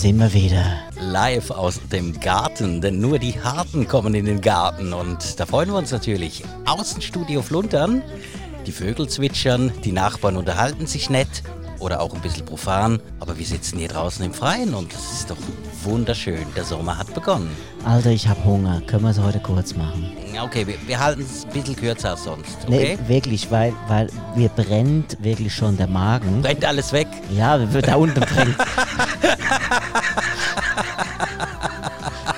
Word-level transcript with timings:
sind 0.00 0.18
wir 0.18 0.32
wieder. 0.32 0.64
Live 0.98 1.50
aus 1.50 1.78
dem 1.92 2.18
Garten, 2.20 2.80
denn 2.80 3.00
nur 3.00 3.18
die 3.18 3.38
Harten 3.38 3.86
kommen 3.86 4.14
in 4.14 4.24
den 4.24 4.40
Garten 4.40 4.94
und 4.94 5.38
da 5.38 5.44
freuen 5.44 5.68
wir 5.68 5.76
uns 5.76 5.90
natürlich. 5.90 6.42
Außenstudio 6.64 7.42
Fluntern, 7.42 8.02
die 8.66 8.72
Vögel 8.72 9.10
zwitschern, 9.10 9.70
die 9.84 9.92
Nachbarn 9.92 10.38
unterhalten 10.38 10.86
sich 10.86 11.10
nett 11.10 11.42
oder 11.80 12.00
auch 12.00 12.14
ein 12.14 12.20
bisschen 12.20 12.44
profan, 12.44 13.00
aber 13.18 13.36
wir 13.38 13.46
sitzen 13.46 13.78
hier 13.78 13.88
draußen 13.88 14.24
im 14.24 14.32
Freien 14.32 14.74
und 14.74 14.92
das 14.92 15.12
ist 15.12 15.30
doch 15.30 15.36
wunderschön. 15.82 16.46
Der 16.54 16.64
Sommer 16.64 16.96
hat 16.98 17.12
begonnen. 17.14 17.50
Alter, 17.84 18.10
ich 18.10 18.28
hab 18.28 18.44
Hunger. 18.44 18.80
Können 18.86 19.02
wir 19.02 19.10
es 19.10 19.18
heute 19.18 19.40
kurz 19.40 19.74
machen? 19.74 20.12
Okay, 20.42 20.66
wir, 20.66 20.74
wir 20.86 20.98
halten 21.00 21.22
es 21.22 21.44
ein 21.44 21.50
bisschen 21.50 21.76
kürzer 21.76 22.10
als 22.10 22.24
sonst, 22.24 22.58
okay? 22.66 22.98
Nee, 23.00 23.08
wirklich, 23.08 23.50
weil, 23.50 23.72
weil 23.88 24.08
mir 24.36 24.48
brennt 24.50 25.16
wirklich 25.20 25.54
schon 25.54 25.76
der 25.76 25.88
Magen. 25.88 26.42
Brennt 26.42 26.64
alles 26.64 26.92
weg? 26.92 27.08
Ja, 27.30 27.58
da 27.58 27.96
unten 27.96 28.20
brennt. 28.20 28.56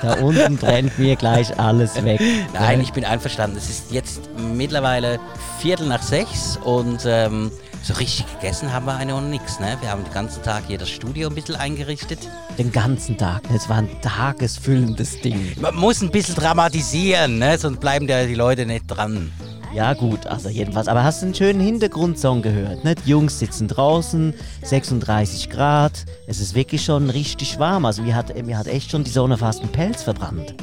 da 0.01 0.13
unten 0.15 0.57
brennt 0.57 0.97
mir 0.97 1.15
gleich 1.15 1.57
alles 1.59 2.01
weg. 2.03 2.21
Nein, 2.53 2.81
ich 2.81 2.93
bin 2.93 3.05
einverstanden. 3.05 3.57
Es 3.57 3.69
ist 3.69 3.91
jetzt 3.91 4.21
mittlerweile 4.37 5.19
Viertel 5.59 5.87
nach 5.87 6.01
sechs 6.01 6.57
und 6.63 7.03
ähm, 7.05 7.51
so 7.83 7.93
richtig 7.95 8.25
gegessen 8.39 8.71
haben 8.71 8.85
wir 8.85 8.93
eigentlich 8.95 9.09
noch 9.09 9.21
nichts. 9.21 9.59
Ne? 9.59 9.77
Wir 9.81 9.89
haben 9.91 10.03
den 10.03 10.13
ganzen 10.13 10.41
Tag 10.41 10.63
hier 10.67 10.77
das 10.77 10.89
Studio 10.89 11.27
ein 11.27 11.35
bisschen 11.35 11.55
eingerichtet. 11.55 12.19
Den 12.57 12.71
ganzen 12.71 13.17
Tag. 13.17 13.41
Es 13.53 13.67
war 13.67 13.77
ein 13.77 13.89
tagesfüllendes 14.01 15.19
Ding. 15.19 15.53
Man 15.59 15.75
muss 15.75 16.01
ein 16.01 16.09
bisschen 16.09 16.35
dramatisieren, 16.35 17.39
ne? 17.39 17.57
sonst 17.57 17.79
bleiben 17.81 18.07
da 18.07 18.25
die 18.25 18.35
Leute 18.35 18.65
nicht 18.65 18.85
dran. 18.87 19.31
Ja 19.73 19.95
gut, 19.95 20.27
also 20.27 20.49
jedenfalls. 20.49 20.87
Aber 20.87 21.03
hast 21.03 21.21
du 21.21 21.25
einen 21.25 21.35
schönen 21.35 21.59
Hintergrundsong 21.59 22.41
gehört? 22.41 22.83
Ne? 22.83 22.95
Die 22.95 23.09
Jungs 23.09 23.39
sitzen 23.39 23.67
draußen, 23.67 24.33
36 24.61 25.49
Grad. 25.49 26.05
Es 26.27 26.39
ist 26.39 26.53
wirklich 26.55 26.85
schon 26.85 27.09
richtig 27.09 27.59
warm. 27.59 27.85
Also 27.85 28.03
mir 28.03 28.15
hat, 28.15 28.33
mir 28.45 28.57
hat 28.57 28.67
echt 28.67 28.91
schon 28.91 29.03
die 29.03 29.11
Sonne 29.11 29.37
fast 29.37 29.61
einen 29.61 29.71
Pelz 29.71 30.03
verbrannt. 30.03 30.53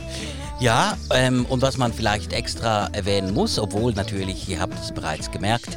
Ja, 0.61 0.97
ähm, 1.13 1.45
und 1.47 1.61
was 1.61 1.77
man 1.77 1.93
vielleicht 1.93 2.33
extra 2.33 2.87
erwähnen 2.93 3.35
muss, 3.35 3.59
obwohl 3.59 3.95
natürlich, 3.95 4.49
ihr 4.49 4.61
habt 4.61 4.79
es 4.79 4.93
bereits 4.93 5.31
gemerkt, 5.31 5.77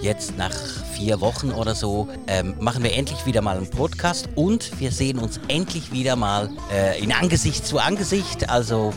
jetzt 0.00 0.36
nach 0.36 0.54
vier 0.92 1.20
Wochen 1.20 1.50
oder 1.50 1.74
so 1.74 2.08
ähm, 2.26 2.54
machen 2.60 2.82
wir 2.82 2.94
endlich 2.94 3.26
wieder 3.26 3.42
mal 3.42 3.56
einen 3.56 3.70
Podcast 3.70 4.28
und 4.34 4.78
wir 4.80 4.92
sehen 4.92 5.18
uns 5.18 5.40
endlich 5.48 5.92
wieder 5.92 6.16
mal 6.16 6.50
äh, 6.72 7.02
in 7.02 7.12
Angesicht 7.12 7.66
zu 7.66 7.78
Angesicht. 7.78 8.48
Also 8.50 8.92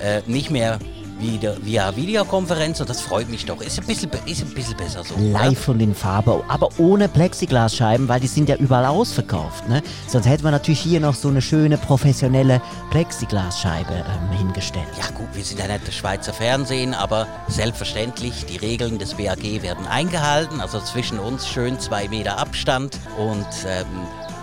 äh, 0.00 0.22
nicht 0.26 0.50
mehr 0.50 0.78
wieder 1.22 1.56
via 1.64 1.94
Videokonferenz 1.96 2.80
und 2.80 2.90
das 2.90 3.00
freut 3.00 3.28
mich 3.30 3.46
doch. 3.46 3.60
Ist 3.60 3.80
ein 3.80 3.86
bisschen, 3.86 4.10
ist 4.26 4.42
ein 4.42 4.50
bisschen 4.50 4.76
besser 4.76 5.04
so. 5.04 5.14
Live 5.18 5.68
und 5.68 5.80
in 5.80 5.94
Farbe, 5.94 6.42
aber 6.48 6.68
ohne 6.78 7.08
Plexiglasscheiben, 7.08 8.08
weil 8.08 8.20
die 8.20 8.26
sind 8.26 8.48
ja 8.48 8.56
überall 8.56 8.86
ausverkauft. 8.86 9.68
Ne? 9.68 9.82
Sonst 10.08 10.26
hätten 10.26 10.44
wir 10.44 10.50
natürlich 10.50 10.80
hier 10.80 11.00
noch 11.00 11.14
so 11.14 11.28
eine 11.28 11.40
schöne 11.40 11.78
professionelle 11.78 12.60
Plexiglasscheibe 12.90 13.92
ähm, 13.94 14.36
hingestellt. 14.36 14.86
Ja 14.98 15.08
gut, 15.16 15.28
wir 15.32 15.44
sind 15.44 15.60
ja 15.60 15.68
nicht 15.68 15.86
das 15.86 15.94
Schweizer 15.94 16.32
Fernsehen, 16.32 16.94
aber 16.94 17.26
selbstverständlich, 17.48 18.44
die 18.46 18.56
Regeln 18.56 18.98
des 18.98 19.14
BAG 19.14 19.62
werden 19.62 19.86
eingehalten. 19.86 20.60
Also 20.60 20.80
zwischen 20.80 21.18
uns 21.18 21.48
schön 21.48 21.78
zwei 21.78 22.08
Meter 22.08 22.38
Abstand 22.38 22.98
und 23.16 23.46
ähm, 23.66 23.86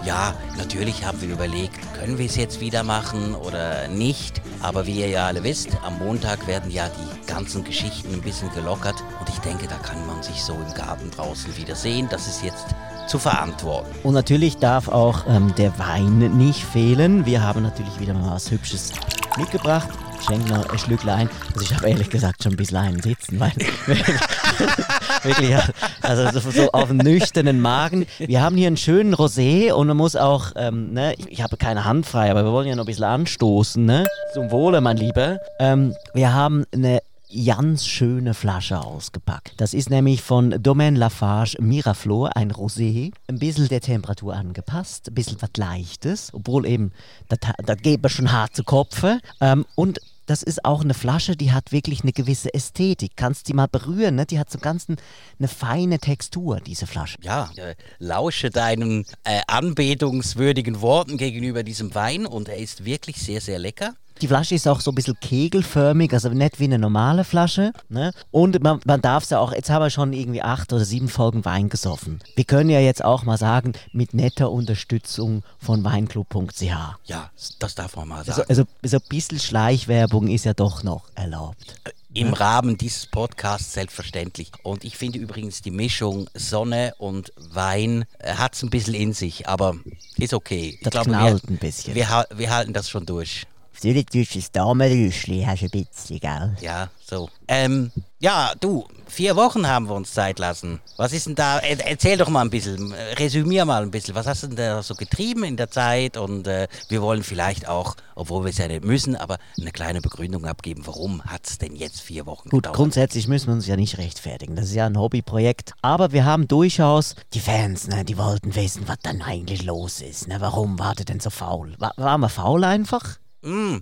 ja, 0.06 0.34
natürlich 0.58 1.06
haben 1.06 1.22
wir 1.22 1.30
überlegt, 1.30 1.78
können 1.94 2.18
wir 2.18 2.26
es 2.26 2.36
jetzt 2.36 2.62
wieder 2.62 2.84
machen 2.84 3.36
oder 3.36 3.88
nicht. 3.88 4.42
Aber 4.62 4.86
wie 4.86 5.00
ihr 5.00 5.10
ja 5.10 5.28
alle 5.28 5.44
wisst, 5.44 5.70
am 5.86 6.00
Montag 6.00 6.48
werden 6.48 6.72
ja 6.72 6.90
die 6.90 7.28
ganzen 7.28 7.64
Geschichten 7.64 8.14
ein 8.14 8.22
bisschen 8.22 8.52
gelockert. 8.54 8.96
Und 9.20 9.30
ich 9.30 9.40
denke, 9.40 9.68
da 9.68 9.76
kann 9.78 10.06
man 10.08 10.24
sich 10.24 10.44
so 10.44 10.54
im 10.54 10.74
Garten 10.74 11.12
draußen 11.12 11.56
wieder 11.58 11.76
sehen. 11.76 12.08
Das 12.10 12.28
ist 12.28 12.44
jetzt 12.44 12.68
zu 13.08 13.20
verantworten. 13.20 13.90
Und 14.04 14.14
natürlich 14.14 14.58
darf 14.58 14.88
auch 14.88 15.26
ähm, 15.28 15.54
der 15.58 15.78
Wein 15.80 16.20
nicht 16.38 16.64
fehlen. 16.64 17.26
Wir 17.26 17.44
haben 17.44 17.64
natürlich 17.64 18.00
wieder 18.00 18.14
mal 18.14 18.36
was 18.36 18.52
Hübsches 18.52 18.94
mitgebracht. 19.40 19.90
Schenken 20.26 20.50
noch 20.50 20.70
ein 20.70 20.78
Schlückchen 20.78 21.10
ein. 21.10 21.30
Also 21.54 21.62
ich 21.62 21.74
habe 21.76 21.90
ehrlich 21.90 22.10
gesagt 22.10 22.44
schon 22.44 22.54
ein 22.54 22.58
bisschen 22.58 22.78
einen 22.78 23.02
sitzen, 23.02 23.40
weil 23.40 23.52
wirklich, 25.24 25.56
also 26.02 26.40
so, 26.40 26.52
so, 26.52 26.72
auf 26.72 26.90
einem 26.90 26.98
nüchternen 26.98 27.60
Magen. 27.60 28.06
Wir 28.20 28.42
haben 28.42 28.56
hier 28.56 28.68
einen 28.68 28.78
schönen 28.78 29.16
Rosé 29.16 29.72
und 29.72 29.88
man 29.88 29.98
muss 29.98 30.16
auch, 30.16 30.52
ähm, 30.56 30.94
ne, 30.94 31.14
ich, 31.18 31.28
ich, 31.32 31.42
habe 31.42 31.58
keine 31.58 31.86
Hand 31.86 32.06
frei, 32.06 32.30
aber 32.30 32.44
wir 32.44 32.52
wollen 32.52 32.68
ja 32.68 32.76
noch 32.76 32.84
ein 32.84 32.88
bisschen 32.88 33.06
anstoßen, 33.06 33.84
ne? 33.84 34.06
Zum 34.34 34.52
Wohle, 34.52 34.82
mein 34.82 34.98
Lieber. 34.98 35.40
Ähm, 35.60 35.96
wir 36.14 36.34
haben 36.34 36.66
eine 36.74 37.00
ganz 37.30 37.86
schöne 37.86 38.34
Flasche 38.34 38.80
ausgepackt. 38.80 39.54
Das 39.58 39.74
ist 39.74 39.90
nämlich 39.90 40.22
von 40.22 40.62
Domaine 40.62 40.98
Lafarge 40.98 41.58
Miraflor, 41.62 42.36
ein 42.36 42.52
Rosé. 42.52 43.12
Ein 43.28 43.40
bisschen 43.40 43.68
der 43.68 43.82
Temperatur 43.82 44.36
angepasst, 44.36 45.10
ein 45.10 45.14
bisschen 45.14 45.42
was 45.42 45.52
Leichtes, 45.58 46.34
obwohl 46.34 46.66
eben, 46.66 46.92
da, 47.28 47.76
geht 47.76 48.02
man 48.02 48.10
schon 48.10 48.32
hart 48.32 48.56
zu 48.56 48.64
Kopfe. 48.64 49.20
Ähm, 49.42 49.66
und 49.76 50.00
das 50.26 50.44
ist 50.44 50.64
auch 50.64 50.82
eine 50.82 50.94
Flasche, 50.94 51.36
die 51.36 51.52
hat 51.52 51.72
wirklich 51.72 52.04
eine 52.04 52.14
gewisse 52.14 52.54
Ästhetik. 52.54 53.14
Kannst 53.16 53.48
die 53.48 53.54
mal 53.54 53.68
berühren, 53.68 54.16
ne? 54.16 54.28
Die 54.28 54.38
hat 54.38 54.52
so 54.52 54.60
ganz 54.60 54.88
ein, 54.88 54.98
eine 55.40 55.48
feine 55.48 55.98
Textur, 55.98 56.60
diese 56.60 56.86
Flasche. 56.86 57.18
Ja, 57.22 57.50
äh, 57.56 57.74
lausche 57.98 58.52
deinen 58.52 59.06
äh, 59.24 59.42
anbetungswürdigen 59.48 60.82
Worten 60.82 61.18
gegenüber 61.18 61.64
diesem 61.64 61.96
Wein 61.96 62.28
und 62.28 62.48
er 62.48 62.58
ist 62.58 62.86
wirklich 62.86 63.18
sehr, 63.18 63.42
sehr 63.42 63.58
lecker. 63.58 63.96
Die 64.22 64.28
Flasche 64.28 64.56
ist 64.56 64.68
auch 64.68 64.82
so 64.82 64.92
ein 64.92 64.96
bisschen 64.96 65.18
kegelförmig, 65.20 66.14
also 66.14 66.30
nicht 66.30 66.60
wie 66.60 66.66
eine 66.66 66.78
normale 66.78 67.24
Flasche. 67.24 67.72
Ne? 67.88 68.12
Und 68.32 68.62
man, 68.62 68.80
man 68.86 69.02
darf 69.02 69.24
es 69.24 69.30
ja 69.30 69.40
auch, 69.40 69.54
jetzt 69.54 69.70
haben 69.70 69.82
wir 69.82 69.90
schon 69.90 70.12
irgendwie 70.12 70.42
acht 70.42 70.74
oder 70.74 70.84
sieben 70.84 71.08
Folgen 71.08 71.46
Wein 71.46 71.70
gesoffen. 71.70 72.20
Wir 72.36 72.44
können 72.44 72.70
ja 72.70 72.80
jetzt 72.80 73.04
auch 73.04 73.24
mal 73.24 73.38
sagen, 73.38 73.74
mit 73.94 74.14
netter 74.14 74.52
Unterstützung 74.52 75.44
von 75.58 75.84
weinclub.ch. 75.84 76.64
Ja, 77.06 77.30
das 77.60 77.76
darf 77.76 77.96
man 77.96 78.10
mal 78.10 78.18
also, 78.20 78.32
sagen. 78.32 78.50
Also, 78.50 78.64
also 78.82 78.98
so 78.98 78.98
ein 78.98 79.10
bisschen 79.10 79.40
Schleichwerbung 79.40 80.28
ist 80.28 80.46
ja 80.46 80.54
doch 80.54 80.84
noch 80.84 81.06
erlaubt. 81.16 81.76
Im 82.14 82.34
Rahmen 82.34 82.76
dieses 82.76 83.06
Podcasts 83.06 83.74
selbstverständlich. 83.74 84.52
Und 84.64 84.84
ich 84.84 84.98
finde 84.98 85.20
übrigens 85.20 85.62
die 85.62 85.72
Mischung 85.72 86.28
Sonne 86.34 86.94
und 86.98 87.32
Wein 87.38 88.06
äh, 88.18 88.34
hat 88.34 88.56
es 88.56 88.64
ein 88.64 88.72
bisschen 88.72 88.96
in 88.96 89.14
sich, 89.14 89.48
aber 89.48 89.76
ist 90.18 90.34
okay. 90.34 90.80
Das 90.82 90.88
ich 90.88 90.92
glaube, 90.92 91.10
knallt 91.12 91.44
wir, 91.44 91.52
ein 91.52 91.58
bisschen. 91.58 91.94
Wir, 91.94 92.26
wir 92.36 92.50
halten 92.50 92.74
das 92.74 92.90
schon 92.90 93.06
durch. 93.06 93.46
Südliches 93.82 94.52
Damenrüschli 94.52 95.44
hast 95.48 95.62
du 95.62 95.66
ein 95.66 95.72
bisschen, 95.72 96.20
gell? 96.20 96.58
Ja, 96.62 96.90
so. 97.06 97.30
Ähm, 97.48 97.92
ja, 98.20 98.52
du, 98.60 98.86
vier 99.08 99.38
Wochen 99.38 99.66
haben 99.68 99.88
wir 99.88 99.96
uns 99.96 100.14
Zeit 100.14 100.38
lassen. 100.38 100.82
Was 100.98 101.14
ist 101.14 101.28
denn 101.28 101.36
da? 101.36 101.60
Er, 101.60 101.80
erzähl 101.88 102.18
doch 102.18 102.28
mal 102.28 102.42
ein 102.42 102.50
bisschen, 102.50 102.94
resümier 103.18 103.64
mal 103.64 103.82
ein 103.82 103.92
bisschen. 103.92 104.16
Was 104.16 104.28
hast 104.28 104.44
du 104.44 104.48
denn 104.48 104.58
da 104.58 104.84
so 104.84 104.96
getrieben 104.96 105.46
in 105.46 105.56
der 105.56 105.72
Zeit? 105.72 106.18
Und 106.18 106.46
äh, 106.48 106.68
wir 106.90 107.02
wollen 107.02 107.24
vielleicht 107.24 107.70
auch, 107.70 107.96
obwohl 108.16 108.44
wir 108.44 108.50
es 108.50 108.58
ja 108.58 108.68
nicht 108.68 108.84
müssen, 108.84 109.16
aber 109.16 109.38
eine 109.60 109.72
kleine 109.72 110.02
Begründung 110.02 110.46
abgeben. 110.46 110.82
Warum 110.86 111.24
hat 111.24 111.48
es 111.48 111.58
denn 111.58 111.76
jetzt 111.78 112.02
vier 112.02 112.26
Wochen 112.26 112.50
Gut, 112.50 112.64
gedauert? 112.64 112.76
grundsätzlich 112.76 113.30
müssen 113.30 113.48
wir 113.48 113.54
uns 113.54 113.66
ja 113.68 113.78
nicht 113.78 113.98
rechtfertigen. 113.98 114.58
Das 114.58 114.66
ist 114.66 114.76
ja 114.76 114.88
ein 114.88 115.00
Hobbyprojekt. 115.00 115.72
Aber 115.82 116.12
wir 116.12 116.26
haben 116.26 116.50
durchaus 116.50 117.16
die 117.34 117.40
Fans, 117.40 117.88
ne, 117.88 118.04
die 118.04 118.18
wollten 118.18 118.54
wissen, 118.56 118.84
was 118.88 118.98
dann 119.04 119.22
eigentlich 119.22 119.64
los 119.64 120.02
ist. 120.02 120.28
Ne? 120.28 120.42
Warum 120.42 120.78
war 120.80 120.96
der 120.96 121.06
denn 121.06 121.22
so 121.22 121.30
faul? 121.30 121.76
War, 121.80 121.94
war 121.96 122.18
man 122.18 122.30
faul 122.30 122.66
einfach? 122.66 123.18
Mm. 123.42 123.78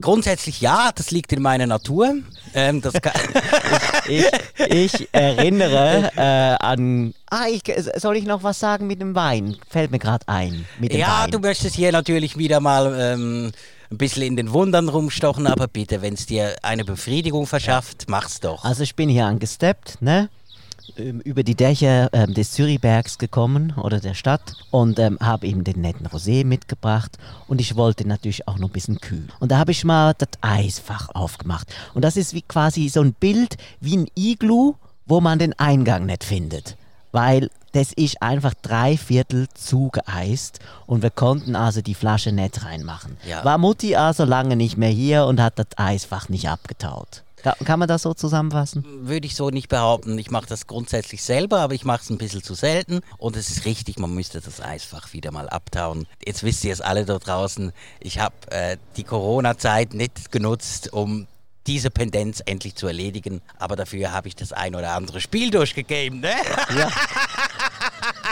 Grundsätzlich 0.00 0.60
ja, 0.60 0.90
das 0.94 1.10
liegt 1.10 1.32
in 1.32 1.42
meiner 1.42 1.66
Natur. 1.66 2.14
Ähm, 2.54 2.80
das 2.80 2.94
ich, 4.08 4.26
ich, 4.58 5.08
erinnere 5.12 6.10
äh, 6.16 6.64
an. 6.64 7.14
Ah, 7.30 7.46
ich, 7.50 7.62
soll 7.96 8.16
ich 8.16 8.24
noch 8.24 8.42
was 8.42 8.58
sagen 8.60 8.86
mit 8.86 9.00
dem 9.00 9.14
Wein? 9.14 9.56
Fällt 9.68 9.90
mir 9.90 9.98
gerade 9.98 10.26
ein. 10.28 10.66
Ja, 10.80 11.24
Wein. 11.24 11.30
du 11.30 11.38
möchtest 11.38 11.76
hier 11.76 11.92
natürlich 11.92 12.36
wieder 12.36 12.60
mal 12.60 12.94
ähm, 12.98 13.52
ein 13.90 13.98
bisschen 13.98 14.22
in 14.22 14.36
den 14.36 14.52
Wundern 14.52 14.88
rumstochen, 14.88 15.46
aber 15.46 15.66
bitte, 15.66 16.02
wenn 16.02 16.14
es 16.14 16.26
dir 16.26 16.56
eine 16.62 16.84
Befriedigung 16.84 17.46
verschafft, 17.46 18.04
mach's 18.08 18.40
doch. 18.40 18.64
Also 18.64 18.82
ich 18.82 18.94
bin 18.94 19.08
hier 19.08 19.26
angesteppt, 19.26 20.00
ne? 20.00 20.28
Ähm, 20.96 21.20
über 21.20 21.42
die 21.42 21.54
Dächer 21.54 22.08
ähm, 22.12 22.34
des 22.34 22.52
Zürichbergs 22.52 23.18
gekommen 23.18 23.74
oder 23.76 24.00
der 24.00 24.14
Stadt 24.14 24.54
und 24.70 24.98
ähm, 24.98 25.18
habe 25.20 25.46
eben 25.46 25.64
den 25.64 25.80
netten 25.80 26.06
Rosé 26.06 26.44
mitgebracht 26.44 27.18
und 27.48 27.60
ich 27.60 27.76
wollte 27.76 28.06
natürlich 28.06 28.48
auch 28.48 28.58
noch 28.58 28.68
ein 28.68 28.72
bisschen 28.72 29.00
kühl. 29.00 29.28
Und 29.38 29.52
da 29.52 29.58
habe 29.58 29.72
ich 29.72 29.84
mal 29.84 30.14
das 30.16 30.28
Eisfach 30.40 31.08
aufgemacht 31.14 31.68
und 31.94 32.02
das 32.04 32.16
ist 32.16 32.34
wie 32.34 32.42
quasi 32.42 32.88
so 32.88 33.00
ein 33.00 33.12
Bild 33.12 33.56
wie 33.80 33.96
ein 33.96 34.06
Iglu, 34.14 34.74
wo 35.06 35.20
man 35.20 35.38
den 35.38 35.58
Eingang 35.58 36.06
nicht 36.06 36.24
findet, 36.24 36.76
weil 37.12 37.50
das 37.72 37.92
ist 37.92 38.20
einfach 38.20 38.54
drei 38.54 38.96
Viertel 38.96 39.46
zugeeist 39.54 40.58
und 40.86 41.02
wir 41.02 41.10
konnten 41.10 41.54
also 41.54 41.82
die 41.82 41.94
Flasche 41.94 42.32
nicht 42.32 42.64
reinmachen. 42.64 43.16
Ja. 43.28 43.44
War 43.44 43.58
Mutti 43.58 43.94
also 43.96 44.24
lange 44.24 44.56
nicht 44.56 44.76
mehr 44.76 44.90
hier 44.90 45.26
und 45.26 45.40
hat 45.40 45.58
das 45.58 45.66
Eisfach 45.76 46.28
nicht 46.28 46.48
abgetaut. 46.48 47.22
Kann 47.42 47.78
man 47.78 47.88
das 47.88 48.02
so 48.02 48.14
zusammenfassen? 48.14 48.84
Würde 49.08 49.26
ich 49.26 49.34
so 49.34 49.50
nicht 49.50 49.68
behaupten. 49.68 50.18
Ich 50.18 50.30
mache 50.30 50.46
das 50.46 50.66
grundsätzlich 50.66 51.22
selber, 51.22 51.60
aber 51.60 51.74
ich 51.74 51.84
mache 51.84 52.02
es 52.02 52.10
ein 52.10 52.18
bisschen 52.18 52.42
zu 52.42 52.54
selten. 52.54 53.00
Und 53.18 53.36
es 53.36 53.50
ist 53.50 53.64
richtig, 53.64 53.98
man 53.98 54.14
müsste 54.14 54.40
das 54.40 54.60
Eisfach 54.60 55.12
wieder 55.12 55.32
mal 55.32 55.48
abtauen. 55.48 56.06
Jetzt 56.24 56.42
wisst 56.42 56.64
ihr 56.64 56.72
es 56.72 56.80
alle 56.80 57.04
da 57.04 57.18
draußen. 57.18 57.72
Ich 58.00 58.18
habe 58.18 58.34
äh, 58.50 58.76
die 58.96 59.04
Corona-Zeit 59.04 59.94
nicht 59.94 60.32
genutzt, 60.32 60.92
um 60.92 61.26
diese 61.66 61.90
Pendenz 61.90 62.42
endlich 62.44 62.74
zu 62.74 62.86
erledigen. 62.86 63.42
Aber 63.58 63.76
dafür 63.76 64.12
habe 64.12 64.28
ich 64.28 64.36
das 64.36 64.52
ein 64.52 64.74
oder 64.74 64.92
andere 64.92 65.20
Spiel 65.20 65.50
durchgegeben. 65.50 66.20
Ne? 66.20 66.34
Ja. 66.76 66.90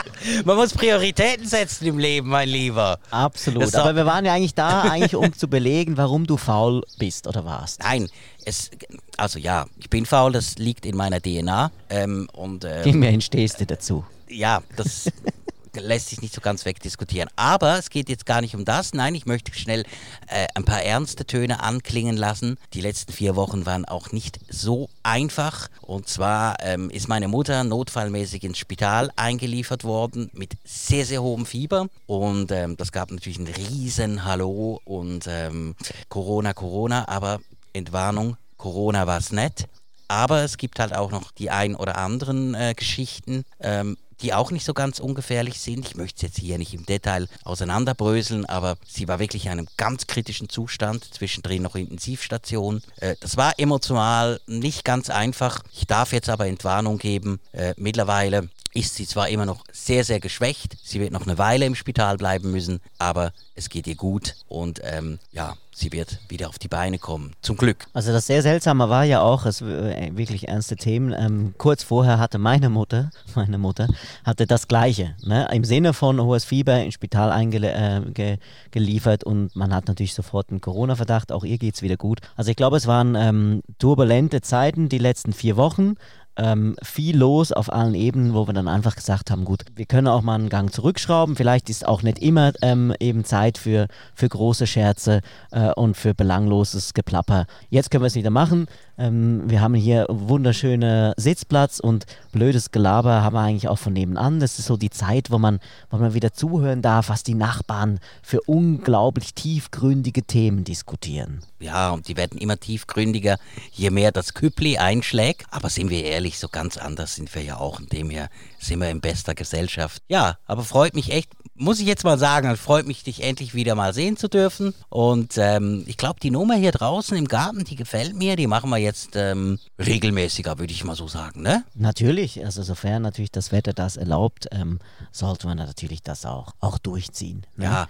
Man 0.45 0.55
muss 0.57 0.73
Prioritäten 0.73 1.45
setzen 1.45 1.85
im 1.87 1.97
Leben, 1.97 2.29
mein 2.29 2.49
Lieber. 2.49 2.99
Absolut. 3.11 3.73
Aber 3.75 3.95
wir 3.95 4.05
waren 4.05 4.25
ja 4.25 4.33
eigentlich 4.33 4.55
da, 4.55 4.81
eigentlich 4.83 5.15
um 5.15 5.33
zu 5.33 5.47
belegen, 5.47 5.97
warum 5.97 6.27
du 6.27 6.37
faul 6.37 6.83
bist 6.97 7.27
oder 7.27 7.45
warst. 7.45 7.81
Nein, 7.81 8.09
es, 8.45 8.71
also 9.17 9.39
ja, 9.39 9.65
ich 9.77 9.89
bin 9.89 10.05
faul, 10.05 10.31
das 10.31 10.57
liegt 10.57 10.85
in 10.85 10.95
meiner 10.95 11.21
DNA. 11.21 11.71
Ähm, 11.89 12.27
und, 12.33 12.65
ähm, 12.65 12.85
Wie 12.85 12.93
mir 12.93 13.09
entstehst 13.09 13.59
du 13.61 13.65
dazu? 13.65 14.05
Ja, 14.29 14.61
das 14.75 15.11
lässt 15.75 16.09
sich 16.09 16.21
nicht 16.21 16.33
so 16.33 16.41
ganz 16.41 16.65
wegdiskutieren. 16.65 17.29
Aber 17.35 17.77
es 17.77 17.89
geht 17.89 18.09
jetzt 18.09 18.25
gar 18.25 18.41
nicht 18.41 18.55
um 18.55 18.65
das. 18.65 18.93
Nein, 18.93 19.15
ich 19.15 19.25
möchte 19.25 19.53
schnell 19.53 19.83
äh, 20.27 20.47
ein 20.55 20.65
paar 20.65 20.81
ernste 20.81 21.25
Töne 21.25 21.61
anklingen 21.61 22.17
lassen. 22.17 22.57
Die 22.73 22.81
letzten 22.81 23.13
vier 23.13 23.35
Wochen 23.35 23.65
waren 23.65 23.85
auch 23.85 24.11
nicht 24.11 24.39
so 24.49 24.89
einfach. 25.03 25.69
Und 25.81 26.07
zwar 26.07 26.57
ähm, 26.61 26.89
ist 26.89 27.07
meine 27.07 27.27
Mutter 27.27 27.63
notfallmäßig 27.63 28.43
ins 28.43 28.57
Spital 28.57 29.11
eingeliefert 29.15 29.83
worden 29.83 30.29
mit 30.33 30.53
sehr, 30.63 31.05
sehr 31.05 31.21
hohem 31.21 31.45
Fieber. 31.45 31.87
Und 32.05 32.51
ähm, 32.51 32.77
das 32.77 32.91
gab 32.91 33.11
natürlich 33.11 33.39
ein 33.39 33.47
riesen 33.47 34.25
Hallo 34.25 34.81
und 34.85 35.25
ähm, 35.27 35.75
Corona, 36.09 36.53
Corona. 36.53 37.07
Aber 37.07 37.39
Entwarnung, 37.73 38.37
Corona 38.57 39.07
war 39.07 39.17
es 39.17 39.31
nicht. 39.31 39.67
Aber 40.07 40.41
es 40.41 40.57
gibt 40.57 40.79
halt 40.79 40.95
auch 40.95 41.11
noch 41.11 41.31
die 41.31 41.51
ein 41.51 41.75
oder 41.75 41.97
anderen 41.97 42.55
äh, 42.55 42.73
Geschichten, 42.75 43.45
ähm, 43.59 43.95
die 44.21 44.33
auch 44.33 44.51
nicht 44.51 44.65
so 44.65 44.73
ganz 44.73 44.99
ungefährlich 44.99 45.59
sind. 45.59 45.87
Ich 45.87 45.95
möchte 45.95 46.17
es 46.17 46.21
jetzt 46.21 46.39
hier 46.39 46.57
nicht 46.57 46.73
im 46.73 46.85
Detail 46.85 47.27
auseinanderbröseln, 47.43 48.45
aber 48.45 48.77
sie 48.87 49.07
war 49.07 49.19
wirklich 49.19 49.45
in 49.45 49.51
einem 49.51 49.67
ganz 49.77 50.07
kritischen 50.07 50.49
Zustand, 50.49 51.13
zwischendrin 51.13 51.63
noch 51.63 51.75
Intensivstation. 51.75 52.81
Äh, 52.97 53.15
das 53.19 53.37
war 53.37 53.53
emotional 53.57 54.39
nicht 54.47 54.83
ganz 54.83 55.09
einfach. 55.09 55.63
Ich 55.73 55.87
darf 55.87 56.13
jetzt 56.13 56.29
aber 56.29 56.47
Entwarnung 56.47 56.97
geben. 56.97 57.39
Äh, 57.51 57.73
mittlerweile 57.77 58.49
ist 58.73 58.95
sie 58.95 59.07
zwar 59.07 59.29
immer 59.29 59.45
noch 59.45 59.63
sehr, 59.71 60.03
sehr 60.03 60.19
geschwächt, 60.19 60.77
sie 60.83 60.99
wird 60.99 61.11
noch 61.11 61.25
eine 61.25 61.37
Weile 61.37 61.65
im 61.65 61.75
Spital 61.75 62.17
bleiben 62.17 62.51
müssen, 62.51 62.79
aber 62.97 63.33
es 63.55 63.69
geht 63.69 63.87
ihr 63.87 63.95
gut 63.95 64.35
und 64.47 64.79
ähm, 64.83 65.19
ja, 65.31 65.55
sie 65.79 65.91
wird 65.91 66.19
wieder 66.27 66.49
auf 66.49 66.59
die 66.59 66.67
Beine 66.67 66.99
kommen. 66.99 67.33
Zum 67.41 67.57
Glück. 67.57 67.87
Also 67.93 68.11
das 68.11 68.27
sehr 68.27 68.41
Seltsame 68.41 68.89
war 68.89 69.03
ja 69.05 69.21
auch, 69.21 69.45
es 69.45 69.61
äh, 69.61 70.11
wirklich 70.15 70.47
ernste 70.47 70.75
Themen. 70.75 71.13
Ähm, 71.17 71.53
kurz 71.57 71.83
vorher 71.83 72.19
hatte 72.19 72.37
meine 72.37 72.69
Mutter, 72.69 73.11
meine 73.35 73.57
Mutter, 73.57 73.87
hatte 74.23 74.45
das 74.45 74.67
Gleiche. 74.67 75.15
Ne? 75.23 75.47
Im 75.51 75.63
Sinne 75.63 75.93
von 75.93 76.21
hohes 76.21 76.45
Fieber 76.45 76.81
ins 76.81 76.93
Spital 76.93 77.31
eingeliefert 77.31 79.23
äh, 79.23 79.25
und 79.25 79.55
man 79.55 79.73
hat 79.73 79.87
natürlich 79.87 80.13
sofort 80.13 80.49
einen 80.49 80.61
Corona-Verdacht. 80.61 81.31
Auch 81.31 81.43
ihr 81.43 81.57
geht 81.57 81.75
es 81.75 81.81
wieder 81.81 81.97
gut. 81.97 82.19
Also 82.35 82.51
ich 82.51 82.57
glaube, 82.57 82.77
es 82.77 82.87
waren 82.87 83.15
ähm, 83.15 83.61
turbulente 83.79 84.41
Zeiten 84.41 84.89
die 84.89 84.99
letzten 84.99 85.33
vier 85.33 85.57
Wochen 85.57 85.95
ähm, 86.39 86.75
viel 86.81 87.17
los 87.17 87.51
auf 87.51 87.71
allen 87.71 87.93
Ebenen, 87.93 88.33
wo 88.33 88.47
wir 88.47 88.53
dann 88.53 88.67
einfach 88.67 88.95
gesagt 88.95 89.29
haben, 89.29 89.45
gut, 89.45 89.65
wir 89.75 89.85
können 89.85 90.07
auch 90.07 90.21
mal 90.21 90.35
einen 90.35 90.49
Gang 90.49 90.73
zurückschrauben. 90.73 91.35
Vielleicht 91.35 91.69
ist 91.69 91.85
auch 91.85 92.01
nicht 92.01 92.19
immer 92.19 92.53
ähm, 92.61 92.93
eben 92.99 93.25
Zeit 93.25 93.57
für, 93.57 93.87
für 94.15 94.29
große 94.29 94.65
Scherze 94.65 95.21
äh, 95.51 95.71
und 95.73 95.97
für 95.97 96.13
belangloses 96.13 96.93
Geplapper. 96.93 97.45
Jetzt 97.69 97.91
können 97.91 98.03
wir 98.03 98.07
es 98.07 98.15
wieder 98.15 98.29
machen. 98.29 98.67
Ähm, 98.99 99.43
wir 99.49 99.61
haben 99.61 99.75
hier 99.75 100.05
wunderschöne 100.09 101.13
Sitzplatz 101.15 101.79
und 101.79 102.05
blödes 102.33 102.71
Gelaber 102.71 103.23
haben 103.23 103.33
wir 103.33 103.39
eigentlich 103.39 103.69
auch 103.69 103.77
von 103.77 103.93
nebenan. 103.93 104.41
Das 104.41 104.59
ist 104.59 104.65
so 104.65 104.75
die 104.75 104.89
Zeit, 104.89 105.31
wo 105.31 105.39
man, 105.39 105.59
wo 105.89 105.97
man 105.97 106.13
wieder 106.13 106.33
zuhören 106.33 106.81
darf, 106.81 107.07
was 107.07 107.23
die 107.23 107.33
Nachbarn 107.33 107.99
für 108.21 108.41
unglaublich 108.41 109.33
tiefgründige 109.33 110.23
Themen 110.23 110.65
diskutieren. 110.65 111.41
Ja, 111.61 111.91
und 111.91 112.09
die 112.09 112.17
werden 112.17 112.37
immer 112.37 112.57
tiefgründiger, 112.57 113.37
je 113.71 113.89
mehr 113.89 114.11
das 114.11 114.33
Küppli 114.33 114.77
einschlägt. 114.77 115.45
Aber 115.49 115.69
sind 115.69 115.89
wir 115.89 116.03
ehrlich, 116.03 116.37
so 116.37 116.49
ganz 116.49 116.75
anders 116.77 117.15
sind 117.15 117.33
wir 117.33 117.41
ja 117.41 117.57
auch. 117.57 117.79
Und 117.79 117.93
dem 117.93 118.09
her 118.09 118.29
sind 118.59 118.81
wir 118.81 118.89
in 118.89 118.99
bester 118.99 119.33
Gesellschaft. 119.33 120.03
Ja, 120.09 120.37
aber 120.45 120.63
freut 120.63 120.93
mich 120.93 121.13
echt, 121.13 121.31
muss 121.59 121.79
ich 121.79 121.85
jetzt 121.85 122.05
mal 122.05 122.17
sagen, 122.17 122.55
freut 122.55 122.87
mich, 122.87 123.03
dich 123.03 123.21
endlich 123.21 123.53
wieder 123.53 123.75
mal 123.75 123.93
sehen 123.93 124.17
zu 124.17 124.29
dürfen. 124.29 124.73
Und 124.87 125.37
ähm, 125.37 125.83
ich 125.87 125.97
glaube, 125.97 126.19
die 126.21 126.31
Nummer 126.31 126.55
hier 126.55 126.71
draußen 126.71 127.17
im 127.17 127.27
Garten, 127.27 127.65
die 127.65 127.75
gefällt 127.75 128.15
mir. 128.15 128.35
Die 128.35 128.47
machen 128.47 128.69
wir 128.69 128.77
jetzt 128.77 129.15
ähm, 129.15 129.59
regelmäßiger, 129.77 130.57
würde 130.57 130.73
ich 130.73 130.83
mal 130.85 130.95
so 130.95 131.07
sagen, 131.07 131.41
ne? 131.41 131.63
Natürlich, 131.75 132.43
also 132.43 132.63
sofern 132.63 133.01
natürlich 133.01 133.31
das 133.31 133.51
Wetter 133.51 133.73
das 133.73 133.97
erlaubt, 133.97 134.47
ähm, 134.51 134.79
sollte 135.11 135.47
man 135.47 135.57
natürlich 135.57 136.01
das 136.01 136.25
auch, 136.25 136.53
auch 136.61 136.77
durchziehen. 136.77 137.45
Ne? 137.57 137.65
Ja, 137.65 137.87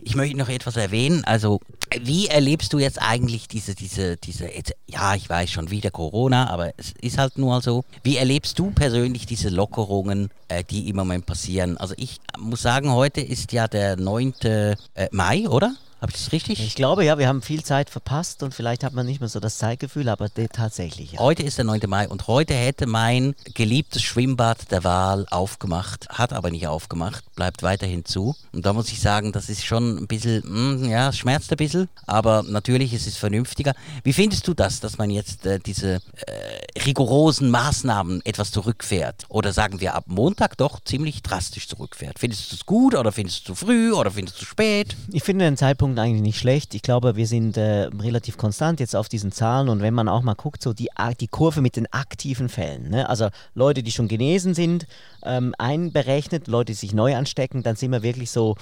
ich 0.00 0.14
möchte 0.14 0.36
noch 0.36 0.48
etwas 0.48 0.76
erwähnen. 0.76 1.24
Also, 1.24 1.60
wie 2.00 2.26
erlebst 2.26 2.72
du 2.72 2.78
jetzt 2.78 3.00
eigentlich 3.00 3.48
diese, 3.48 3.74
diese, 3.74 4.16
diese, 4.16 4.50
ja, 4.86 5.14
ich 5.14 5.28
weiß 5.28 5.50
schon 5.50 5.70
wieder 5.70 5.90
Corona, 5.90 6.50
aber 6.50 6.72
es 6.76 6.92
ist 7.00 7.18
halt 7.18 7.38
nur 7.38 7.60
so. 7.62 7.84
Wie 8.02 8.16
erlebst 8.16 8.58
du 8.58 8.70
persönlich 8.70 9.26
diese 9.26 9.48
Lockerungen, 9.48 10.30
äh, 10.48 10.64
die 10.64 10.88
im 10.88 10.96
Moment 10.96 11.26
passieren? 11.26 11.76
Also, 11.78 11.94
ich 11.96 12.20
muss 12.38 12.62
sagen, 12.62 12.90
heute 12.90 13.11
ist 13.20 13.52
ja 13.52 13.68
der 13.68 13.96
9. 13.96 14.32
Äh, 14.42 14.76
Mai, 15.10 15.48
oder? 15.48 15.74
Habe 16.02 16.10
ich 16.10 16.18
das 16.18 16.32
richtig? 16.32 16.58
Ich 16.58 16.74
glaube 16.74 17.04
ja, 17.04 17.16
wir 17.16 17.28
haben 17.28 17.42
viel 17.42 17.62
Zeit 17.62 17.88
verpasst 17.88 18.42
und 18.42 18.52
vielleicht 18.52 18.82
hat 18.82 18.92
man 18.92 19.06
nicht 19.06 19.20
mehr 19.20 19.28
so 19.28 19.38
das 19.38 19.58
Zeitgefühl, 19.58 20.08
aber 20.08 20.28
tatsächlich. 20.34 21.12
Ja. 21.12 21.20
Heute 21.20 21.44
ist 21.44 21.58
der 21.58 21.64
9. 21.64 21.82
Mai 21.86 22.08
und 22.08 22.26
heute 22.26 22.54
hätte 22.54 22.88
mein 22.88 23.36
geliebtes 23.54 24.02
Schwimmbad 24.02 24.72
der 24.72 24.82
Wahl 24.82 25.26
aufgemacht, 25.30 26.08
hat 26.08 26.32
aber 26.32 26.50
nicht 26.50 26.66
aufgemacht, 26.66 27.22
bleibt 27.36 27.62
weiterhin 27.62 28.04
zu. 28.04 28.34
Und 28.52 28.66
da 28.66 28.72
muss 28.72 28.90
ich 28.90 29.00
sagen, 29.00 29.30
das 29.30 29.48
ist 29.48 29.64
schon 29.64 29.96
ein 29.96 30.08
bisschen, 30.08 30.42
mh, 30.44 30.82
hm, 30.82 30.90
ja, 30.90 31.08
es 31.10 31.18
schmerzt 31.18 31.52
ein 31.52 31.56
bisschen, 31.56 31.88
aber 32.04 32.42
natürlich 32.48 32.92
ist 32.94 33.06
es 33.06 33.16
vernünftiger. 33.16 33.72
Wie 34.02 34.12
findest 34.12 34.48
du 34.48 34.54
das, 34.54 34.80
dass 34.80 34.98
man 34.98 35.08
jetzt 35.08 35.46
äh, 35.46 35.60
diese 35.60 36.00
äh, 36.26 36.80
rigorosen 36.84 37.48
Maßnahmen 37.48 38.26
etwas 38.26 38.50
zurückfährt? 38.50 39.26
Oder 39.28 39.52
sagen 39.52 39.80
wir 39.80 39.94
ab 39.94 40.06
Montag 40.08 40.56
doch 40.56 40.80
ziemlich 40.80 41.22
drastisch 41.22 41.68
zurückfährt? 41.68 42.18
Findest 42.18 42.50
du 42.50 42.56
es 42.56 42.66
gut 42.66 42.96
oder 42.96 43.12
findest 43.12 43.42
du 43.42 43.52
zu 43.52 43.54
früh 43.54 43.92
oder 43.92 44.10
findest 44.10 44.38
du 44.38 44.40
zu 44.40 44.46
spät? 44.46 44.96
Ich 45.12 45.22
finde 45.22 45.44
den 45.44 45.56
Zeitpunkt 45.56 45.91
Punkt 45.92 46.00
eigentlich 46.00 46.22
nicht 46.22 46.38
schlecht. 46.38 46.74
Ich 46.74 46.80
glaube, 46.80 47.16
wir 47.16 47.26
sind 47.26 47.58
äh, 47.58 47.90
relativ 48.00 48.38
konstant 48.38 48.80
jetzt 48.80 48.96
auf 48.96 49.10
diesen 49.10 49.30
Zahlen 49.30 49.68
und 49.68 49.82
wenn 49.82 49.92
man 49.92 50.08
auch 50.08 50.22
mal 50.22 50.34
guckt, 50.34 50.62
so 50.62 50.72
die, 50.72 50.88
die 51.20 51.28
Kurve 51.28 51.60
mit 51.60 51.76
den 51.76 51.86
aktiven 51.92 52.48
Fällen, 52.48 52.88
ne? 52.88 53.08
also 53.10 53.28
Leute, 53.54 53.82
die 53.82 53.90
schon 53.90 54.08
genesen 54.08 54.54
sind, 54.54 54.86
ähm, 55.22 55.54
einberechnet, 55.58 56.48
Leute, 56.48 56.72
die 56.72 56.78
sich 56.78 56.94
neu 56.94 57.14
anstecken, 57.14 57.62
dann 57.62 57.76
sind 57.76 57.90
wir 57.92 58.02
wirklich 58.02 58.30
so 58.30 58.56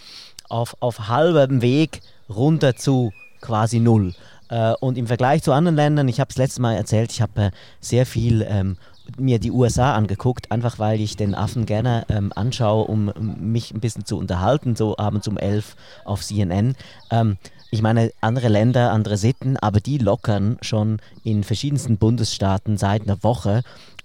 auf, 0.48 0.76
auf 0.80 1.08
halbem 1.08 1.62
Weg 1.62 2.00
runter 2.28 2.74
zu 2.74 3.12
quasi 3.40 3.78
null. 3.78 4.12
Äh, 4.48 4.72
und 4.80 4.98
im 4.98 5.06
Vergleich 5.06 5.44
zu 5.44 5.52
anderen 5.52 5.76
Ländern, 5.76 6.08
ich 6.08 6.18
habe 6.18 6.30
es 6.30 6.36
letztes 6.36 6.58
Mal 6.58 6.74
erzählt, 6.74 7.12
ich 7.12 7.22
habe 7.22 7.40
äh, 7.40 7.50
sehr 7.80 8.06
viel 8.06 8.44
ähm, 8.48 8.76
mir 9.18 9.38
die 9.38 9.50
USA 9.50 9.94
angeguckt, 9.94 10.50
einfach 10.50 10.78
weil 10.78 11.00
ich 11.00 11.16
den 11.16 11.34
Affen 11.34 11.66
gerne 11.66 12.04
ähm, 12.08 12.32
anschaue, 12.34 12.84
um 12.84 13.12
mich 13.18 13.72
ein 13.72 13.80
bisschen 13.80 14.04
zu 14.04 14.16
unterhalten, 14.18 14.76
so 14.76 14.96
abends 14.98 15.28
um 15.28 15.36
elf 15.36 15.76
auf 16.04 16.22
CNN. 16.22 16.74
Ähm, 17.10 17.36
ich 17.70 17.82
meine, 17.82 18.12
andere 18.20 18.48
Länder, 18.48 18.90
andere 18.90 19.16
Sitten, 19.16 19.56
aber 19.56 19.80
die 19.80 19.98
lockern 19.98 20.58
schon 20.60 21.00
in 21.22 21.44
verschiedensten 21.44 21.98
Bundesstaaten 21.98 22.76
seit 22.76 23.02
einer 23.02 23.22
Woche 23.22 23.62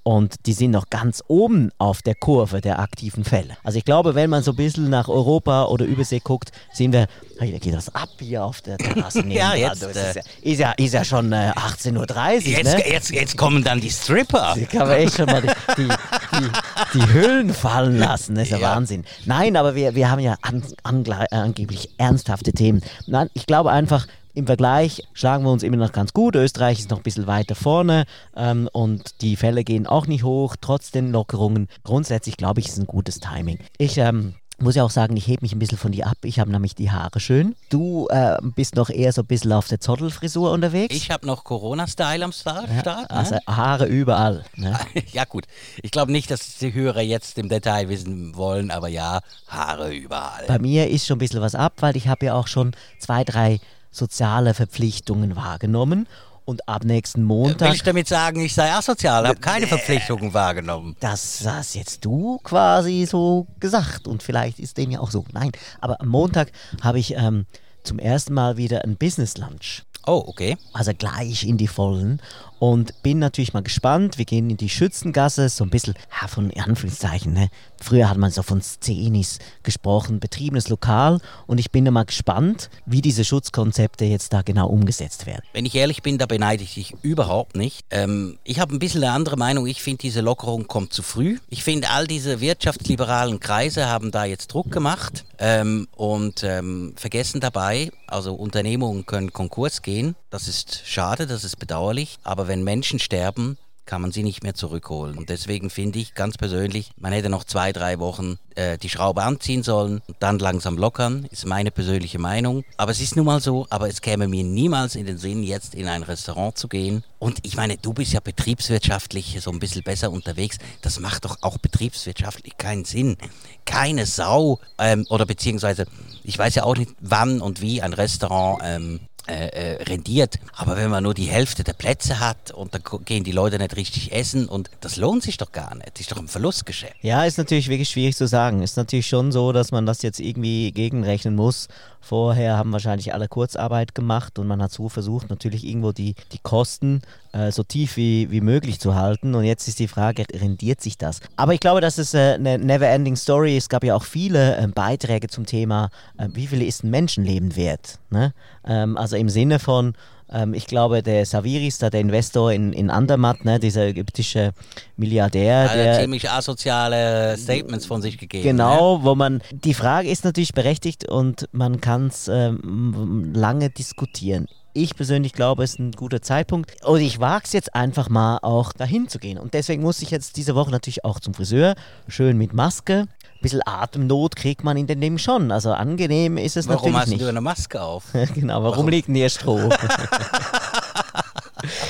und 0.07 0.45
die 0.45 0.53
sind 0.53 0.69
noch 0.69 0.91
ganz 0.91 1.23
oben 1.27 1.71
auf 1.79 2.03
der 2.03 2.13
Kurve 2.13 2.61
der 2.61 2.77
aktiven 2.77 3.23
Fälle. 3.23 3.57
Also 3.63 3.79
ich 3.79 3.85
glaube, 3.85 4.13
wenn 4.13 4.29
man 4.29 4.43
so 4.43 4.51
ein 4.51 4.55
bisschen 4.55 4.87
nach 4.91 5.07
Europa 5.07 5.65
oder 5.65 5.85
Übersee 5.85 6.21
guckt, 6.23 6.51
sehen 6.71 6.93
wir, 6.93 7.07
hey, 7.39 7.51
da 7.51 7.57
geht 7.57 7.73
das 7.73 7.93
ab 7.95 8.09
hier 8.19 8.45
auf 8.45 8.61
der 8.61 8.77
Terrasse. 8.77 9.25
ja, 9.27 9.55
jetzt, 9.55 9.83
also, 9.83 9.87
ist, 9.87 9.95
ja, 9.95 10.21
ist, 10.43 10.59
ja, 10.59 10.71
ist, 10.73 10.93
ja, 10.93 11.03
schon 11.03 11.31
äh, 11.31 11.51
18.30 11.55 11.97
Uhr. 11.97 12.39
Jetzt, 12.43 12.77
ne? 12.77 12.87
jetzt, 12.87 13.09
jetzt 13.09 13.35
kommen 13.35 13.63
dann 13.63 13.81
die 13.81 13.89
Stripper. 13.89 14.53
Die 14.55 14.67
kann 14.67 14.87
man 14.87 14.97
echt 14.97 15.15
schon 15.15 15.25
mal 15.25 15.41
die, 15.41 15.47
die, 15.75 15.87
die, 15.87 16.99
die 16.99 17.13
Hüllen 17.13 17.51
fallen 17.51 17.97
lassen. 17.97 18.35
Das 18.35 18.43
ist 18.43 18.51
ja, 18.51 18.59
ja, 18.59 18.75
Wahnsinn. 18.75 19.05
Nein, 19.25 19.57
aber 19.57 19.73
wir, 19.73 19.95
wir 19.95 20.11
haben 20.11 20.21
ja 20.21 20.35
an, 20.43 20.61
an, 20.83 21.03
angeblich 21.31 21.89
ernsthafte 21.97 22.53
Themen. 22.53 22.83
Nein, 23.07 23.31
ich 23.33 23.47
glaube 23.47 23.71
einfach, 23.71 24.05
im 24.35 24.45
Vergleich 24.45 25.03
schlagen 25.13 25.43
wir 25.43 25.51
uns 25.51 25.63
immer 25.63 25.77
noch 25.77 25.91
ganz 25.91 26.13
gut. 26.13 26.35
Österreich 26.35 26.79
ist 26.79 26.89
noch 26.89 26.97
ein 26.97 27.03
bisschen 27.03 27.27
weiter 27.27 27.55
vorne 27.55 28.05
ähm, 28.35 28.69
und 28.71 29.21
die 29.21 29.35
Fälle 29.35 29.63
gehen 29.63 29.87
auch 29.87 30.07
nicht 30.07 30.23
hoch, 30.23 30.55
trotz 30.59 30.91
den 30.91 31.11
Lockerungen. 31.11 31.67
Grundsätzlich 31.83 32.37
glaube 32.37 32.59
ich, 32.59 32.67
ist 32.67 32.77
ein 32.77 32.87
gutes 32.87 33.19
Timing. 33.19 33.59
Ich 33.77 33.97
ähm, 33.97 34.35
muss 34.57 34.75
ja 34.75 34.83
auch 34.83 34.89
sagen, 34.89 35.17
ich 35.17 35.27
hebe 35.27 35.41
mich 35.41 35.53
ein 35.53 35.59
bisschen 35.59 35.77
von 35.77 35.91
dir 35.91 36.07
ab. 36.07 36.17
Ich 36.23 36.39
habe 36.39 36.51
nämlich 36.51 36.75
die 36.75 36.91
Haare 36.91 37.19
schön. 37.19 37.55
Du 37.69 38.07
äh, 38.09 38.37
bist 38.41 38.75
noch 38.75 38.89
eher 38.89 39.11
so 39.11 39.21
ein 39.21 39.27
bisschen 39.27 39.51
auf 39.51 39.67
der 39.67 39.79
Zottelfrisur 39.79 40.51
unterwegs. 40.51 40.95
Ich 40.95 41.11
habe 41.11 41.25
noch 41.25 41.43
Corona-Style 41.43 42.23
am 42.23 42.31
Start. 42.31 42.69
Ja, 42.69 43.01
ne? 43.01 43.09
also 43.09 43.37
Haare 43.47 43.85
überall. 43.85 44.45
Ne? 44.55 44.77
ja 45.11 45.25
gut, 45.25 45.45
ich 45.81 45.91
glaube 45.91 46.11
nicht, 46.11 46.31
dass 46.31 46.57
die 46.57 46.73
Hörer 46.73 47.01
jetzt 47.01 47.37
im 47.37 47.49
Detail 47.49 47.89
wissen 47.89 48.35
wollen, 48.35 48.71
aber 48.71 48.87
ja, 48.87 49.21
Haare 49.47 49.93
überall. 49.93 50.45
Bei 50.47 50.59
mir 50.59 50.89
ist 50.89 51.05
schon 51.05 51.17
ein 51.17 51.19
bisschen 51.19 51.41
was 51.41 51.55
ab, 51.55 51.73
weil 51.79 51.97
ich 51.97 52.07
habe 52.07 52.27
ja 52.27 52.33
auch 52.33 52.47
schon 52.47 52.75
zwei, 52.99 53.23
drei 53.23 53.59
soziale 53.95 54.53
Verpflichtungen 54.53 55.35
wahrgenommen. 55.35 56.07
Und 56.47 56.69
ab 56.69 56.83
nächsten 56.83 57.23
Montag. 57.23 57.69
Will 57.69 57.75
ich 57.75 57.81
damit 57.81 58.07
sagen, 58.07 58.39
ich 58.39 58.53
sei 58.53 58.71
asozial, 58.71 59.27
habe 59.27 59.39
keine 59.39 59.65
Verpflichtungen 59.65 60.31
wahrgenommen. 60.31 60.95
Das 60.99 61.43
hast 61.43 61.73
jetzt 61.73 62.05
du 62.05 62.37
quasi 62.43 63.07
so 63.09 63.47
gesagt. 63.59 64.07
Und 64.07 64.21
vielleicht 64.21 64.59
ist 64.59 64.77
dem 64.77 64.91
ja 64.91 64.99
auch 64.99 65.09
so. 65.09 65.25
Nein, 65.33 65.51
aber 65.81 65.99
am 66.01 66.07
Montag 66.07 66.51
habe 66.83 66.99
ich 66.99 67.15
ähm, 67.15 67.47
zum 67.83 67.97
ersten 67.97 68.35
Mal 68.35 68.57
wieder 68.57 68.83
ein 68.83 68.95
Business 68.95 69.37
Lunch. 69.37 69.85
Oh, 70.05 70.23
okay. 70.27 70.55
Also 70.71 70.91
gleich 70.95 71.43
in 71.45 71.57
die 71.57 71.67
Vollen. 71.67 72.21
Und 72.59 73.01
bin 73.03 73.19
natürlich 73.19 73.53
mal 73.53 73.63
gespannt. 73.63 74.17
Wir 74.17 74.25
gehen 74.25 74.49
in 74.49 74.57
die 74.57 74.69
Schützengasse, 74.69 75.49
so 75.49 75.63
ein 75.63 75.69
bisschen 75.69 75.95
ja, 76.21 76.27
von 76.27 76.51
Anführungszeichen. 76.51 77.33
Ne? 77.33 77.49
Früher 77.81 78.09
hat 78.09 78.17
man 78.17 78.31
so 78.31 78.43
von 78.43 78.61
Szenis 78.61 79.39
gesprochen, 79.63 80.19
betriebenes 80.19 80.69
Lokal 80.69 81.19
und 81.47 81.59
ich 81.59 81.71
bin 81.71 81.85
da 81.85 81.91
mal 81.91 82.05
gespannt, 82.05 82.69
wie 82.85 83.01
diese 83.01 83.23
Schutzkonzepte 83.23 84.05
jetzt 84.05 84.33
da 84.33 84.41
genau 84.41 84.67
umgesetzt 84.67 85.25
werden. 85.25 85.43
Wenn 85.53 85.65
ich 85.65 85.75
ehrlich 85.75 86.01
bin, 86.01 86.17
da 86.17 86.25
beneide 86.25 86.63
ich 86.63 86.75
dich 86.75 86.95
überhaupt 87.01 87.55
nicht. 87.55 87.85
Ähm, 87.91 88.37
ich 88.43 88.59
habe 88.59 88.73
ein 88.73 88.79
bisschen 88.79 89.03
eine 89.03 89.13
andere 89.13 89.37
Meinung. 89.37 89.67
Ich 89.67 89.81
finde, 89.81 89.99
diese 89.99 90.21
Lockerung 90.21 90.67
kommt 90.67 90.93
zu 90.93 91.03
früh. 91.03 91.37
Ich 91.49 91.63
finde, 91.63 91.89
all 91.89 92.07
diese 92.07 92.41
wirtschaftsliberalen 92.41 93.39
Kreise 93.39 93.87
haben 93.87 94.11
da 94.11 94.25
jetzt 94.25 94.47
Druck 94.47 94.71
gemacht 94.71 95.25
ähm, 95.39 95.87
und 95.95 96.43
ähm, 96.43 96.93
vergessen 96.95 97.39
dabei, 97.39 97.91
also 98.07 98.33
Unternehmungen 98.33 99.05
können 99.05 99.33
Konkurs 99.33 99.81
gehen. 99.81 100.15
Das 100.29 100.47
ist 100.47 100.81
schade, 100.85 101.27
das 101.27 101.43
ist 101.43 101.57
bedauerlich. 101.57 102.17
Aber 102.23 102.44
wenn 102.47 102.63
Menschen 102.63 102.99
sterben, 102.99 103.57
kann 103.85 104.01
man 104.01 104.11
sie 104.11 104.23
nicht 104.23 104.43
mehr 104.43 104.55
zurückholen. 104.55 105.17
Und 105.17 105.29
deswegen 105.29 105.69
finde 105.69 105.99
ich 105.99 106.15
ganz 106.15 106.37
persönlich, 106.37 106.91
man 106.97 107.13
hätte 107.13 107.29
noch 107.29 107.43
zwei, 107.43 107.71
drei 107.71 107.99
Wochen 107.99 108.39
äh, 108.55 108.77
die 108.77 108.89
Schraube 108.89 109.23
anziehen 109.23 109.63
sollen 109.63 110.01
und 110.07 110.17
dann 110.19 110.39
langsam 110.39 110.77
lockern, 110.77 111.27
ist 111.31 111.45
meine 111.45 111.71
persönliche 111.71 112.19
Meinung. 112.19 112.63
Aber 112.77 112.91
es 112.91 112.99
ist 112.99 113.15
nun 113.15 113.25
mal 113.25 113.39
so, 113.39 113.67
aber 113.69 113.87
es 113.87 114.01
käme 114.01 114.27
mir 114.27 114.43
niemals 114.43 114.95
in 114.95 115.05
den 115.05 115.17
Sinn, 115.17 115.43
jetzt 115.43 115.75
in 115.75 115.87
ein 115.87 116.03
Restaurant 116.03 116.57
zu 116.57 116.67
gehen. 116.67 117.03
Und 117.19 117.39
ich 117.43 117.55
meine, 117.55 117.77
du 117.77 117.93
bist 117.93 118.13
ja 118.13 118.19
betriebswirtschaftlich 118.19 119.37
so 119.41 119.51
ein 119.51 119.59
bisschen 119.59 119.83
besser 119.83 120.11
unterwegs. 120.11 120.57
Das 120.81 120.99
macht 120.99 121.25
doch 121.25 121.37
auch 121.41 121.57
betriebswirtschaftlich 121.59 122.57
keinen 122.57 122.85
Sinn. 122.85 123.17
Keine 123.65 124.05
Sau 124.05 124.59
ähm, 124.79 125.05
oder 125.09 125.25
beziehungsweise, 125.25 125.85
ich 126.23 126.37
weiß 126.37 126.55
ja 126.55 126.63
auch 126.63 126.77
nicht, 126.77 126.91
wann 127.01 127.41
und 127.41 127.61
wie 127.61 127.81
ein 127.81 127.93
Restaurant 127.93 128.61
ähm, 128.63 128.99
äh, 129.27 129.47
äh, 129.47 129.83
rendiert. 129.83 130.35
Aber 130.55 130.77
wenn 130.77 130.91
man 130.91 131.03
nur 131.03 131.15
die 131.15 131.25
Hälfte 131.25 131.63
der 131.63 131.73
Plätze 131.73 132.19
hat 132.19 132.51
und 132.51 132.75
dann 132.75 132.83
gehen 133.05 133.23
die 133.23 133.31
Leute 133.31 133.57
nicht 133.57 133.75
richtig 133.75 134.11
essen 134.11 134.47
und 134.47 134.69
das 134.81 134.97
lohnt 134.97 135.23
sich 135.23 135.37
doch 135.37 135.51
gar 135.51 135.73
nicht. 135.73 135.91
Das 135.95 136.01
ist 136.01 136.11
doch 136.11 136.17
ein 136.17 136.27
Verlustgeschäft. 136.27 136.95
Ja, 137.01 137.25
ist 137.25 137.39
natürlich 137.39 137.67
wirklich 137.67 137.89
schwierig 137.89 138.15
zu 138.15 138.27
sagen. 138.27 138.61
Ist 138.61 138.77
natürlich 138.77 139.07
schon 139.07 139.31
so, 139.31 139.51
dass 139.51 139.71
man 139.71 139.87
das 139.87 140.03
jetzt 140.03 140.19
irgendwie 140.19 140.71
gegenrechnen 140.71 141.35
muss. 141.35 141.69
Vorher 142.05 142.55
haben 142.55 142.71
wahrscheinlich 142.71 143.15
alle 143.15 143.27
Kurzarbeit 143.27 143.95
gemacht 143.95 144.37
und 144.37 144.45
man 144.45 144.61
hat 144.61 144.71
so 144.71 144.89
versucht, 144.89 145.31
natürlich 145.31 145.65
irgendwo 145.65 145.91
die, 145.91 146.13
die 146.33 146.37
Kosten 146.37 147.01
äh, 147.31 147.51
so 147.51 147.63
tief 147.63 147.97
wie, 147.97 148.29
wie 148.29 148.41
möglich 148.41 148.79
zu 148.79 148.93
halten. 148.93 149.33
Und 149.33 149.43
jetzt 149.43 149.67
ist 149.67 149.79
die 149.79 149.87
Frage, 149.87 150.23
rendiert 150.31 150.81
sich 150.81 150.99
das? 150.99 151.19
Aber 151.35 151.55
ich 151.55 151.59
glaube, 151.59 151.81
das 151.81 151.97
ist 151.97 152.13
äh, 152.13 152.35
eine 152.35 152.59
never-ending 152.59 153.15
Story. 153.15 153.57
Es 153.57 153.69
gab 153.69 153.83
ja 153.83 153.95
auch 153.95 154.03
viele 154.03 154.55
äh, 154.55 154.67
Beiträge 154.67 155.29
zum 155.29 155.47
Thema, 155.47 155.89
äh, 156.19 156.27
wie 156.31 156.45
viel 156.45 156.61
ist 156.61 156.83
ein 156.83 156.91
Menschenleben 156.91 157.55
wert? 157.55 157.97
Ne? 158.11 158.35
Ähm, 158.67 158.97
also 158.97 159.15
im 159.15 159.29
Sinne 159.29 159.57
von, 159.57 159.95
ähm, 160.31 160.53
ich 160.53 160.65
glaube, 160.65 161.03
der 161.03 161.25
Saviris, 161.25 161.77
der 161.77 161.93
Investor 161.93 162.51
in, 162.51 162.73
in 162.73 162.89
Andermatt, 162.89 163.45
ne, 163.45 163.59
dieser 163.59 163.87
ägyptische 163.87 164.53
Milliardär, 164.97 165.65
ja, 165.65 165.75
der 165.75 165.99
ziemlich 165.99 166.29
asoziale 166.29 167.37
Statements 167.37 167.85
von 167.85 168.01
sich 168.01 168.17
gegeben. 168.17 168.43
Genau, 168.43 168.97
ne? 168.97 169.03
wo 169.03 169.15
man 169.15 169.41
die 169.51 169.73
Frage 169.73 170.09
ist 170.09 170.25
natürlich 170.25 170.53
berechtigt 170.53 171.07
und 171.07 171.47
man 171.51 171.81
kann 171.81 172.07
es 172.07 172.27
ähm, 172.27 173.31
lange 173.33 173.69
diskutieren. 173.69 174.47
Ich 174.77 174.95
persönlich 174.95 175.31
glaube, 175.31 175.63
es 175.63 175.73
ist 175.73 175.79
ein 175.79 175.91
guter 175.93 176.21
Zeitpunkt. 176.21 176.83
Und 176.83 176.99
ich 176.99 177.21
wage 177.21 177.45
es 177.45 177.53
jetzt 177.53 177.73
einfach 177.75 178.09
mal 178.09 178.39
auch 178.41 178.73
dahin 178.73 179.07
zu 179.07 179.19
gehen. 179.19 179.37
Und 179.37 179.53
deswegen 179.53 179.81
muss 179.81 180.01
ich 180.01 180.11
jetzt 180.11 180.35
diese 180.35 180.53
Woche 180.53 180.69
natürlich 180.69 181.05
auch 181.05 181.21
zum 181.21 181.33
Friseur. 181.33 181.75
Schön 182.09 182.37
mit 182.37 182.53
Maske 182.53 183.07
bisschen 183.45 183.61
Atemnot 183.65 184.35
kriegt 184.35 184.63
man 184.63 184.75
in 184.75 184.87
den 184.87 184.99
Leben 184.99 185.19
schon. 185.19 185.51
Also 185.51 185.71
angenehm 185.71 186.37
ist 186.37 186.57
es 186.57 186.67
warum 186.67 186.93
natürlich 186.93 187.07
nicht. 187.07 187.21
Warum 187.21 187.21
hast 187.21 187.21
du 187.21 187.29
eine 187.29 187.41
Maske 187.41 187.81
auf? 187.81 188.03
genau, 188.33 188.63
warum, 188.63 188.77
warum? 188.77 188.89
liegt 188.89 189.07
denn 189.07 189.15
hier 189.15 189.29
Stroh? 189.29 189.69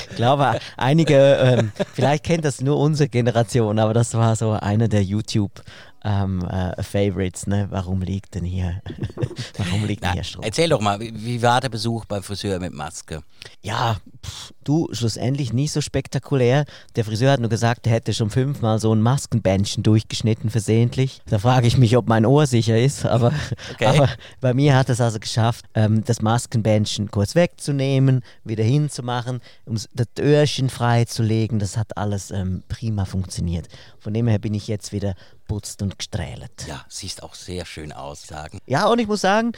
ich 0.09 0.15
glaube, 0.15 0.59
einige, 0.77 1.17
ähm, 1.17 1.71
vielleicht 1.93 2.25
kennt 2.25 2.45
das 2.45 2.61
nur 2.61 2.77
unsere 2.77 3.09
Generation, 3.09 3.79
aber 3.79 3.93
das 3.93 4.13
war 4.13 4.35
so 4.35 4.51
einer 4.51 4.87
der 4.87 5.03
YouTube- 5.03 5.61
ähm, 6.05 6.45
äh, 6.45 6.83
Favorites, 6.83 7.47
ne? 7.47 7.67
Warum 7.71 8.01
liegt 8.03 8.35
denn 8.35 8.43
hier, 8.43 8.81
warum 9.57 9.85
liegt 9.85 10.03
denn 10.03 10.13
hier 10.13 10.23
Strom? 10.23 10.43
Erzähl 10.43 10.69
doch 10.69 10.79
mal, 10.79 10.99
wie, 10.99 11.11
wie, 11.15 11.41
war 11.41 11.59
der 11.59 11.69
Besuch 11.69 12.05
beim 12.05 12.21
Friseur 12.21 12.59
mit 12.59 12.73
Maske? 12.73 13.23
Ja, 13.63 13.97
pff, 14.23 14.53
du, 14.63 14.87
schlussendlich 14.91 15.51
nicht 15.51 15.71
so 15.71 15.81
spektakulär. 15.81 16.65
Der 16.95 17.05
Friseur 17.05 17.31
hat 17.31 17.39
nur 17.39 17.49
gesagt, 17.49 17.87
er 17.87 17.93
hätte 17.93 18.13
schon 18.13 18.29
fünfmal 18.29 18.79
so 18.79 18.93
ein 18.93 19.01
Maskenbändchen 19.01 19.81
durchgeschnitten 19.81 20.51
versehentlich. 20.51 21.21
Da 21.25 21.39
frage 21.39 21.65
ich 21.65 21.77
mich, 21.77 21.97
ob 21.97 22.07
mein 22.07 22.27
Ohr 22.27 22.45
sicher 22.45 22.79
ist, 22.79 23.05
aber, 23.05 23.33
okay. 23.73 23.85
aber 23.85 24.09
bei 24.41 24.53
mir 24.53 24.75
hat 24.75 24.89
es 24.89 25.01
also 25.01 25.19
geschafft, 25.19 25.65
ähm, 25.73 26.03
das 26.03 26.21
Maskenbändchen 26.21 27.09
kurz 27.09 27.33
wegzunehmen, 27.33 28.21
wieder 28.43 28.63
hinzumachen, 28.63 29.41
um 29.65 29.75
das 29.93 30.07
Öhrchen 30.19 30.69
freizulegen. 30.69 31.57
Das 31.57 31.77
hat 31.77 31.97
alles 31.97 32.29
ähm, 32.29 32.61
prima 32.67 33.05
funktioniert. 33.05 33.67
Von 34.05 34.13
dem 34.13 34.27
her 34.27 34.37
bin 34.37 34.53
ich 34.53 34.67
jetzt 34.67 34.91
wieder 34.91 35.15
putzt 35.47 35.81
und 35.81 35.97
gestrählt. 35.97 36.67
Ja, 36.67 36.85
siehst 36.87 37.23
auch 37.23 37.33
sehr 37.33 37.65
schön 37.65 37.91
aus, 37.91 38.27
sagen. 38.27 38.59
Ja, 38.67 38.85
und 38.85 38.99
ich 38.99 39.07
muss 39.07 39.21
sagen, 39.21 39.53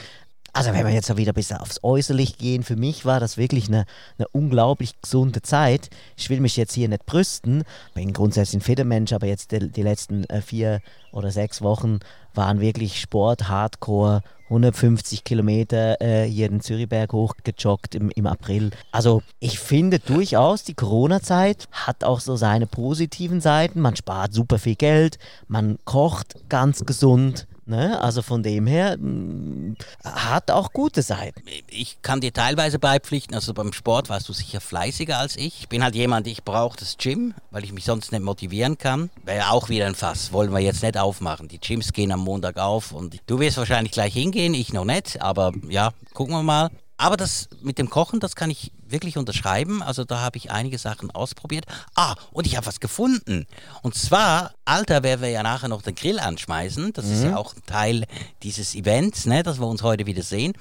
also 0.58 0.74
wenn 0.74 0.88
wir 0.88 0.94
jetzt 0.94 1.16
wieder 1.16 1.34
bisschen 1.34 1.58
aufs 1.58 1.80
Äußerlich 1.84 2.40
gehen, 2.40 2.64
für 2.64 2.76
mich 2.76 3.06
war 3.06 3.20
das 3.20 3.38
wirklich 3.38 3.68
eine, 3.68 3.86
eine 4.18 4.28
unglaublich 4.30 5.00
gesunde 5.00 5.44
Zeit. 5.44 5.92
Ich 6.16 6.32
will 6.32 6.40
mich 6.40 6.58
jetzt 6.58 6.74
hier 6.74 6.90
nicht 6.90 7.06
brüsten, 7.06 7.64
bin 7.94 8.12
grundsätzlich 8.12 8.62
ein 8.62 8.66
fitter 8.66 8.84
Mensch, 8.84 9.14
aber 9.14 9.28
jetzt 9.28 9.52
die, 9.52 9.72
die 9.72 9.84
letzten 9.84 10.24
äh, 10.26 10.42
vier 10.42 10.82
oder 11.12 11.30
sechs 11.30 11.62
Wochen 11.62 12.00
waren 12.34 12.60
wirklich 12.60 13.00
Sport, 13.00 13.50
Hardcore, 13.50 14.24
150 14.46 15.24
Kilometer 15.24 16.02
äh, 16.02 16.26
hier 16.28 16.50
den 16.50 16.62
Zürichberg 16.62 17.14
hochgejoggt 17.14 17.94
im, 17.94 18.10
im 18.10 18.26
April. 18.26 18.72
Also 18.92 19.22
ich 19.40 19.60
finde 19.60 20.00
durchaus, 20.00 20.64
die 20.64 20.74
Corona-Zeit 20.74 21.68
hat 21.72 22.04
auch 22.04 22.20
so 22.20 22.36
seine 22.36 22.66
positiven 22.66 23.42
Seiten. 23.42 23.80
Man 23.80 23.96
spart 23.96 24.34
super 24.34 24.58
viel 24.58 24.76
Geld, 24.76 25.20
man 25.48 25.78
kocht 25.86 26.50
ganz 26.50 26.84
gesund, 26.86 27.48
Ne? 27.68 28.00
Also 28.00 28.22
von 28.22 28.44
dem 28.44 28.66
her 28.66 28.98
mh, 28.98 29.08
mm, 29.08 29.76
hat 30.06 30.52
auch 30.52 30.72
gute 30.72 31.02
Seiten. 31.02 31.44
Ich 31.70 32.02
kann 32.02 32.22
dir 32.22 32.32
teilweise 32.32 32.80
beipflichten, 32.80 33.36
also 33.36 33.54
beim 33.54 33.74
Sport 33.74 34.08
warst 34.08 34.30
du 34.30 34.34
sicher 34.34 34.62
fleißiger 34.62 35.18
als 35.18 35.36
ich. 35.36 35.60
Ich 35.60 35.68
bin 35.68 35.84
halt 35.84 35.94
jemand, 35.94 36.28
ich 36.28 36.46
brauche 36.46 36.78
das 36.78 36.96
Gym, 36.98 37.34
weil 37.52 37.66
ich 37.66 37.74
mich 37.74 37.84
sonst 37.84 38.14
nicht 38.14 38.24
motivieren 38.24 38.78
kann. 38.78 39.10
Wäre 39.26 39.52
auch 39.52 39.68
wieder 39.68 39.86
ein 39.86 39.96
Fass, 39.96 40.32
wollen 40.32 40.54
wir 40.54 40.60
jetzt 40.60 40.82
nicht 40.82 40.98
aufmachen. 40.98 41.50
Die 41.50 41.60
Gyms 41.60 41.92
gehen 41.92 42.14
am 42.14 42.22
Montag 42.22 42.58
auf 42.58 42.94
und 42.94 43.18
du 43.26 43.40
wirst 43.40 43.58
wahrscheinlich 43.58 43.92
gleich 43.92 44.14
hingehen, 44.14 44.54
ich 44.54 44.72
noch 44.72 44.86
nicht, 44.86 45.22
aber 45.22 45.52
ja, 45.68 45.92
gucken 46.14 46.36
wir 46.36 46.44
mal. 46.44 46.70
Aber 46.98 47.16
das 47.16 47.48
mit 47.62 47.77
dem 47.77 47.89
Kochen, 47.89 48.20
das 48.20 48.36
kann 48.36 48.50
ich 48.50 48.72
wirklich 48.88 49.18
unterschreiben. 49.18 49.84
Also 49.84 50.04
da 50.04 50.20
habe 50.20 50.38
ich 50.38 50.51
einige 50.51 50.77
Sachen 50.80 51.12
ausprobiert. 51.12 51.66
Ah, 51.96 52.16
und 52.32 52.48
ich 52.48 52.58
habe 52.58 52.66
was 52.66 52.80
gefunden. 52.80 53.46
Und 53.84 53.94
zwar, 53.96 54.54
Alter, 54.66 55.04
werden 55.04 55.22
wir 55.22 55.30
ja 55.30 55.44
nachher 55.44 55.68
noch 55.68 55.84
den 55.84 55.94
Grill 55.94 56.20
anschmeißen. 56.20 56.94
Das 56.94 57.06
mhm. 57.06 57.13
ist 57.13 57.24
ja 57.24 57.32
mhm. 57.32 57.38
auch 57.38 57.56
ein 57.56 57.63
Teil 57.66 58.06
dieses 58.42 58.74
Events, 58.74 59.25
ne, 59.25 59.44
dass 59.44 59.60
wir 59.60 59.68
uns 59.68 59.84
heute 59.84 60.08
wieder 60.08 60.24
sehen. 60.24 60.54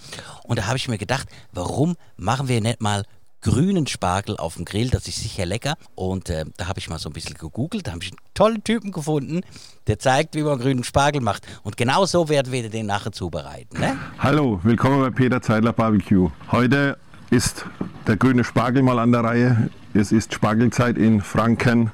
Und 0.44 0.58
da 0.58 0.66
habe 0.66 0.76
ich 0.76 0.88
mir 0.88 0.98
gedacht, 0.98 1.28
warum 1.52 1.96
machen 2.16 2.48
wir 2.48 2.60
nicht 2.60 2.82
mal 2.82 3.04
grünen 3.40 3.86
Spargel 3.86 4.36
auf 4.36 4.56
dem 4.56 4.64
Grill. 4.64 4.90
Das 4.90 5.06
ist 5.08 5.20
sicher 5.20 5.46
lecker. 5.46 5.76
Und 5.94 6.30
äh, 6.30 6.44
da 6.56 6.68
habe 6.68 6.78
ich 6.78 6.88
mal 6.88 6.98
so 6.98 7.08
ein 7.08 7.12
bisschen 7.12 7.36
gegoogelt. 7.36 7.86
Da 7.86 7.92
habe 7.92 8.02
ich 8.02 8.10
einen 8.10 8.18
tollen 8.34 8.64
Typen 8.64 8.92
gefunden, 8.92 9.42
der 9.86 9.98
zeigt, 9.98 10.34
wie 10.34 10.42
man 10.42 10.58
grünen 10.58 10.84
Spargel 10.84 11.20
macht. 11.20 11.46
Und 11.62 11.76
genau 11.76 12.04
so 12.06 12.28
werden 12.28 12.52
wir 12.52 12.68
den 12.68 12.86
nachher 12.86 13.12
zubereiten. 13.12 13.78
Ne? 13.80 13.96
Hallo, 14.18 14.60
willkommen 14.62 15.00
bei 15.00 15.10
Peter 15.10 15.40
Zeidler 15.40 15.72
Barbecue. 15.72 16.30
Heute 16.50 16.98
ist 17.30 17.66
der 18.06 18.16
grüne 18.16 18.44
Spargel 18.44 18.82
mal 18.82 18.98
an 18.98 19.12
der 19.12 19.24
Reihe. 19.24 19.70
Es 19.94 20.12
ist 20.12 20.34
Spargelzeit 20.34 20.98
in 20.98 21.20
Franken. 21.20 21.90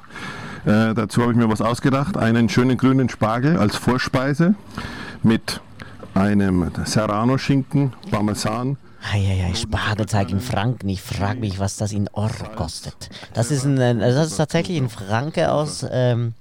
Äh, 0.65 0.93
dazu 0.93 1.21
habe 1.21 1.31
ich 1.31 1.37
mir 1.37 1.49
was 1.49 1.61
ausgedacht. 1.61 2.17
Einen 2.17 2.49
schönen 2.49 2.77
grünen 2.77 3.09
Spargel 3.09 3.57
als 3.57 3.75
Vorspeise 3.75 4.55
mit 5.23 5.61
einem 6.13 6.71
Serrano-Schinken, 6.85 7.93
Parmesan, 8.11 8.77
Eieiei, 9.11 9.53
Spargelteig 9.53 10.31
in 10.31 10.39
Franken. 10.39 10.89
Ich 10.89 11.01
frage 11.01 11.39
mich, 11.39 11.59
was 11.59 11.77
das 11.77 11.91
in 11.91 12.07
Euro 12.13 12.45
kostet. 12.55 13.09
Das 13.33 13.51
ist, 13.51 13.65
ein, 13.65 13.79
also 14.01 14.19
das 14.19 14.31
ist 14.31 14.37
tatsächlich 14.37 14.77
ein 14.77 14.89
Franke 14.89 15.51
aus, 15.51 15.85
ähm, 15.91 16.33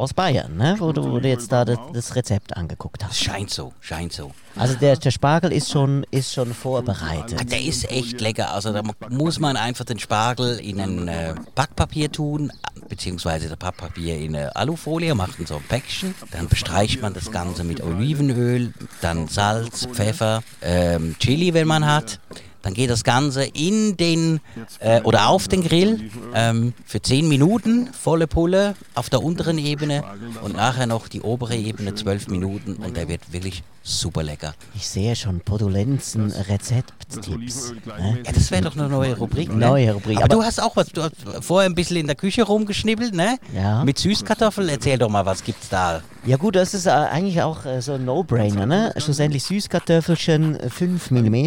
aus 0.00 0.14
Bayern, 0.14 0.56
ne? 0.56 0.76
wo, 0.78 0.92
du, 0.92 1.04
wo 1.04 1.20
du 1.20 1.28
jetzt 1.28 1.52
da 1.52 1.64
das, 1.64 1.78
das 1.92 2.16
Rezept 2.16 2.56
angeguckt 2.56 3.04
hast. 3.04 3.22
Scheint 3.22 3.50
so, 3.50 3.72
scheint 3.80 4.12
so. 4.12 4.32
Also 4.56 4.74
der, 4.74 4.96
der 4.96 5.10
Spargel 5.10 5.52
ist 5.52 5.70
schon, 5.70 6.04
ist 6.10 6.32
schon 6.32 6.54
vorbereitet. 6.54 7.38
Ah, 7.40 7.44
der 7.44 7.62
ist 7.62 7.90
echt 7.90 8.20
lecker. 8.20 8.52
Also 8.52 8.72
da 8.72 8.82
muss 9.10 9.38
man 9.38 9.56
einfach 9.56 9.84
den 9.84 9.98
Spargel 9.98 10.58
in 10.58 10.80
ein 10.80 11.08
äh, 11.08 11.34
Backpapier 11.54 12.10
tun, 12.10 12.50
beziehungsweise 12.88 13.48
das 13.48 13.58
Backpapier 13.58 14.16
in 14.16 14.34
eine 14.34 14.56
Alufolie, 14.56 15.14
macht 15.14 15.46
so 15.46 15.56
ein 15.56 15.62
Päckchen. 15.68 16.14
Dann 16.32 16.48
bestreicht 16.48 17.02
man 17.02 17.12
das 17.12 17.30
Ganze 17.30 17.62
mit 17.62 17.82
Olivenöl, 17.82 18.72
dann 19.02 19.28
Salz, 19.28 19.86
Pfeffer, 19.86 20.42
ähm, 20.62 21.14
Chili, 21.18 21.52
wenn 21.54 21.68
man 21.68 21.86
hat. 21.86 22.18
Dann 22.62 22.74
geht 22.74 22.90
das 22.90 23.04
Ganze 23.04 23.44
in 23.44 23.96
den 23.96 24.40
äh, 24.80 25.00
oder 25.02 25.28
auf 25.28 25.48
den 25.48 25.62
Grill 25.62 26.10
ähm, 26.34 26.74
für 26.84 27.00
10 27.00 27.28
Minuten, 27.28 27.88
volle 27.92 28.26
Pulle 28.26 28.74
auf 28.94 29.10
der 29.10 29.22
unteren 29.22 29.58
Ebene 29.58 30.04
und 30.42 30.56
nachher 30.56 30.86
noch 30.86 31.08
die 31.08 31.22
obere 31.22 31.56
Ebene 31.56 31.94
12 31.94 32.28
Minuten 32.28 32.74
und 32.74 32.96
der 32.96 33.08
wird 33.08 33.32
wirklich 33.32 33.62
super 33.82 34.22
lecker. 34.22 34.54
Ich 34.74 34.86
sehe 34.86 35.16
schon 35.16 35.40
Podulenzen, 35.40 36.30
Rezepttipps. 36.30 37.72
Ne? 37.86 38.18
Ja, 38.24 38.32
das 38.32 38.50
wäre 38.50 38.62
doch 38.62 38.76
eine 38.76 38.88
neue 38.88 39.16
Rubrik. 39.16 39.48
Ne? 39.48 39.66
Neue 39.66 39.94
Rubrik. 39.94 40.18
Aber, 40.18 40.28
du 40.28 40.42
hast 40.42 40.62
auch 40.62 40.76
was, 40.76 40.88
du 40.88 41.02
hast 41.02 41.14
vorher 41.40 41.68
ein 41.68 41.74
bisschen 41.74 41.96
in 41.96 42.06
der 42.06 42.16
Küche 42.16 42.42
rumgeschnibbelt, 42.42 43.14
ne? 43.14 43.38
Ja. 43.54 43.82
Mit 43.84 43.98
Süßkartoffeln. 43.98 44.68
Erzähl 44.68 44.98
doch 44.98 45.08
mal, 45.08 45.24
was 45.24 45.42
gibt's 45.42 45.68
da? 45.68 46.02
Ja 46.26 46.36
gut, 46.36 46.54
das 46.54 46.74
ist 46.74 46.86
äh, 46.86 46.90
eigentlich 46.90 47.40
auch 47.42 47.64
äh, 47.64 47.80
so 47.80 47.92
ein 47.92 48.04
No-Brainer, 48.04 48.66
ne? 48.66 48.92
Schlussendlich 48.98 49.42
Süßkartoffelchen, 49.44 50.58
5 50.68 51.10
mm, 51.10 51.46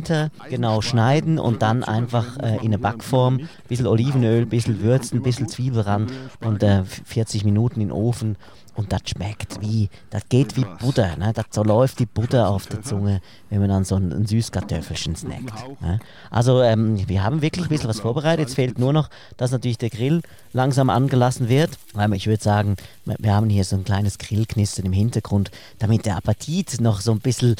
genau 0.49 0.81
schneiden 0.81 1.37
und 1.37 1.61
dann 1.61 1.83
einfach 1.83 2.37
äh, 2.39 2.55
in 2.57 2.65
eine 2.65 2.79
Backform, 2.79 3.47
bisschen 3.67 3.85
Olivenöl, 3.85 4.47
bisschen 4.47 4.81
würzen, 4.81 5.21
bisschen 5.21 5.47
Zwiebelrand 5.47 6.11
und 6.41 6.63
äh, 6.63 6.83
40 6.83 7.45
Minuten 7.45 7.81
in 7.81 7.89
den 7.89 7.91
Ofen 7.91 8.35
und 8.75 8.91
das 8.91 9.01
schmeckt 9.05 9.61
wie, 9.61 9.89
das 10.09 10.23
geht 10.29 10.57
wie 10.57 10.65
Butter, 10.81 11.15
ne? 11.17 11.31
Das 11.33 11.45
so 11.51 11.63
läuft 11.63 11.99
die 11.99 12.07
Butter 12.07 12.49
auf 12.49 12.65
der 12.65 12.81
Zunge, 12.81 13.21
wenn 13.49 13.59
man 13.59 13.69
dann 13.69 13.83
so 13.83 13.95
ein, 13.95 14.11
ein 14.11 14.25
Süßkartoffelchen 14.25 15.15
snackt. 15.15 15.53
Ne? 15.81 15.99
Also 16.31 16.61
ähm, 16.63 17.07
wir 17.07 17.23
haben 17.23 17.43
wirklich 17.43 17.67
ein 17.67 17.69
bisschen 17.69 17.89
was 17.89 17.99
vorbereitet. 17.99 18.47
Jetzt 18.47 18.55
fehlt 18.55 18.79
nur 18.79 18.91
noch, 18.91 19.09
dass 19.37 19.51
natürlich 19.51 19.77
der 19.77 19.91
Grill 19.91 20.21
langsam 20.53 20.89
angelassen 20.89 21.49
wird. 21.49 21.71
Ich 22.13 22.27
würde 22.27 22.43
sagen, 22.43 22.75
wir 23.05 23.33
haben 23.33 23.49
hier 23.49 23.63
so 23.65 23.75
ein 23.75 23.83
kleines 23.83 24.17
Grillknistern 24.17 24.85
im 24.85 24.93
Hintergrund, 24.93 25.51
damit 25.79 26.05
der 26.05 26.15
Appetit 26.17 26.79
noch 26.79 27.01
so 27.01 27.11
ein 27.11 27.19
bisschen, 27.19 27.55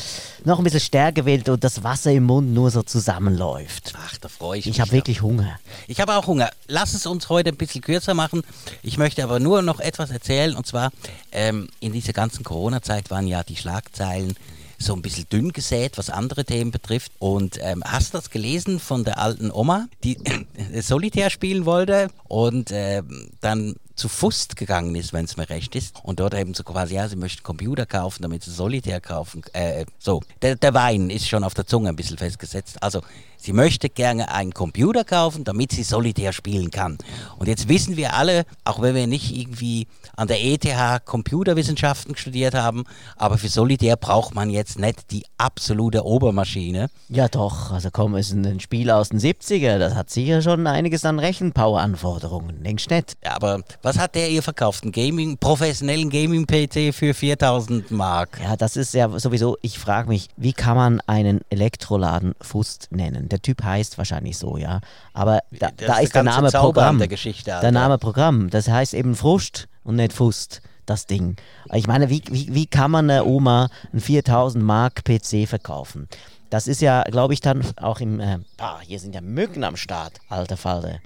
noch 0.45 0.59
ein 0.59 0.63
bisschen 0.63 0.79
stärker 0.79 1.25
wird 1.25 1.49
und 1.49 1.63
das 1.63 1.83
Wasser 1.83 2.11
im 2.11 2.23
Mund 2.23 2.53
nur 2.53 2.71
so 2.71 2.83
zusammenläuft. 2.83 3.93
Ach, 3.97 4.17
da 4.17 4.29
freue 4.29 4.59
ich 4.59 4.65
Ich 4.67 4.73
mich. 4.73 4.81
habe 4.81 4.91
wirklich 4.91 5.21
Hunger. 5.21 5.59
Ich 5.87 5.99
habe 5.99 6.15
auch 6.15 6.27
Hunger. 6.27 6.49
Lass 6.67 6.93
es 6.93 7.05
uns 7.05 7.29
heute 7.29 7.49
ein 7.49 7.57
bisschen 7.57 7.81
kürzer 7.81 8.13
machen. 8.13 8.41
Ich 8.83 8.97
möchte 8.97 9.23
aber 9.23 9.39
nur 9.39 9.61
noch 9.61 9.79
etwas 9.79 10.11
erzählen. 10.11 10.55
Und 10.55 10.65
zwar, 10.67 10.91
ähm, 11.31 11.67
in 11.79 11.91
dieser 11.93 12.13
ganzen 12.13 12.43
Corona-Zeit 12.43 13.09
waren 13.09 13.27
ja 13.27 13.43
die 13.43 13.55
Schlagzeilen 13.55 14.35
so 14.83 14.93
ein 14.93 15.01
bisschen 15.01 15.27
dünn 15.29 15.51
gesät, 15.51 15.97
was 15.97 16.09
andere 16.09 16.45
Themen 16.45 16.71
betrifft. 16.71 17.11
Und 17.19 17.57
ähm, 17.61 17.83
hast 17.85 18.13
das 18.13 18.29
gelesen 18.29 18.79
von 18.79 19.03
der 19.03 19.19
alten 19.19 19.51
Oma, 19.51 19.87
die 20.03 20.17
Solitär 20.81 21.29
spielen 21.29 21.65
wollte 21.65 22.09
und 22.27 22.69
ähm, 22.71 23.31
dann 23.41 23.75
zu 23.95 24.09
Fust 24.09 24.55
gegangen 24.55 24.95
ist, 24.95 25.13
wenn 25.13 25.25
es 25.25 25.37
mir 25.37 25.49
recht 25.49 25.75
ist. 25.75 25.95
Und 26.03 26.19
dort 26.19 26.33
eben 26.33 26.53
so 26.53 26.63
quasi, 26.63 26.95
ja, 26.95 27.07
sie 27.07 27.15
möchte 27.15 27.39
einen 27.39 27.43
Computer 27.43 27.85
kaufen, 27.85 28.21
damit 28.21 28.43
sie 28.43 28.51
Solitär 28.51 29.01
kaufen. 29.01 29.43
Äh, 29.53 29.85
so, 29.99 30.21
der, 30.41 30.55
der 30.55 30.73
Wein 30.73 31.09
ist 31.09 31.27
schon 31.27 31.43
auf 31.43 31.53
der 31.53 31.67
Zunge 31.67 31.89
ein 31.89 31.95
bisschen 31.95 32.17
festgesetzt. 32.17 32.81
Also, 32.81 33.01
sie 33.43 33.53
möchte 33.53 33.89
gerne 33.89 34.31
einen 34.31 34.53
Computer 34.53 35.03
kaufen, 35.03 35.43
damit 35.43 35.71
sie 35.71 35.83
Solitär 35.83 36.33
spielen 36.33 36.71
kann. 36.71 36.97
Und 37.37 37.47
jetzt 37.47 37.67
wissen 37.67 37.97
wir 37.97 38.13
alle, 38.15 38.45
auch 38.63 38.81
wenn 38.81 38.95
wir 38.95 39.05
nicht 39.05 39.35
irgendwie 39.35 39.87
an 40.15 40.27
der 40.27 40.43
ETH 40.43 41.05
Computerwissenschaften 41.05 42.15
studiert 42.15 42.53
haben, 42.53 42.85
aber 43.17 43.37
für 43.37 43.49
Solitär 43.49 43.97
braucht 43.97 44.33
man 44.33 44.49
jetzt 44.49 44.79
nicht 44.79 45.11
die 45.11 45.25
absolute 45.37 46.05
Obermaschine. 46.05 46.87
Ja 47.09 47.27
doch, 47.27 47.71
also 47.71 47.89
komm, 47.91 48.15
ist 48.15 48.31
ein 48.31 48.59
Spiel 48.59 48.89
aus 48.89 49.09
den 49.09 49.19
70er, 49.19 49.77
das 49.77 49.93
hat 49.93 50.09
sicher 50.09 50.41
schon 50.41 50.65
einiges 50.65 51.03
an 51.05 51.19
Rechenpower-Anforderungen. 51.19 52.63
Denkst 52.63 52.89
nicht? 52.89 53.17
Ja, 53.23 53.35
aber 53.35 53.61
was 53.83 53.99
hat 53.99 54.15
der 54.15 54.29
ihr 54.29 54.41
verkauft? 54.41 54.83
Einen 54.83 54.93
Gaming, 54.93 55.37
professionellen 55.37 56.09
Gaming-PC 56.09 56.93
für 56.95 57.13
4000 57.13 57.91
Mark? 57.91 58.39
Ja, 58.41 58.55
das 58.55 58.77
ist 58.77 58.93
ja 58.93 59.19
sowieso, 59.19 59.57
ich 59.61 59.77
frage 59.77 60.07
mich, 60.07 60.29
wie 60.37 60.53
kann 60.53 60.77
man 60.77 61.01
einen 61.05 61.41
Elektroladen 61.49 62.33
Fust 62.41 62.87
nennen? 62.91 63.27
Der 63.27 63.41
Typ 63.41 63.61
heißt 63.61 63.97
wahrscheinlich 63.97 64.37
so, 64.37 64.57
ja. 64.57 64.79
Aber 65.13 65.41
da, 65.51 65.69
da 65.75 65.99
ist 65.99 66.15
der 66.15 66.23
der 66.23 66.31
Name 66.31 66.49
Zauber 66.49 66.73
Programm. 66.73 66.97
der 66.97 67.09
Geschichte, 67.09 67.53
Alter. 67.53 67.61
Der 67.61 67.71
Name 67.73 67.97
Programm, 67.97 68.49
das 68.49 68.69
heißt 68.69 68.93
eben 68.93 69.15
Frust 69.15 69.67
und 69.83 69.97
nicht 69.97 70.13
Fust, 70.13 70.61
das 70.85 71.07
Ding. 71.07 71.35
Ich 71.73 71.87
meine, 71.87 72.09
wie, 72.09 72.21
wie, 72.29 72.53
wie 72.53 72.65
kann 72.65 72.91
man 72.91 73.09
einer 73.09 73.25
Oma 73.25 73.69
einen 73.91 74.01
4000 74.01 74.63
Mark 74.63 75.03
PC 75.03 75.47
verkaufen? 75.47 76.07
Das 76.49 76.67
ist 76.67 76.81
ja, 76.81 77.01
glaube 77.03 77.33
ich, 77.33 77.41
dann 77.41 77.65
auch 77.77 77.99
im. 77.99 78.19
Äh, 78.19 78.37
ah, 78.59 78.79
hier 78.81 78.99
sind 78.99 79.15
ja 79.15 79.21
Mücken 79.21 79.63
am 79.63 79.75
Start, 79.75 80.19
alter 80.29 80.55
Falter. 80.55 80.99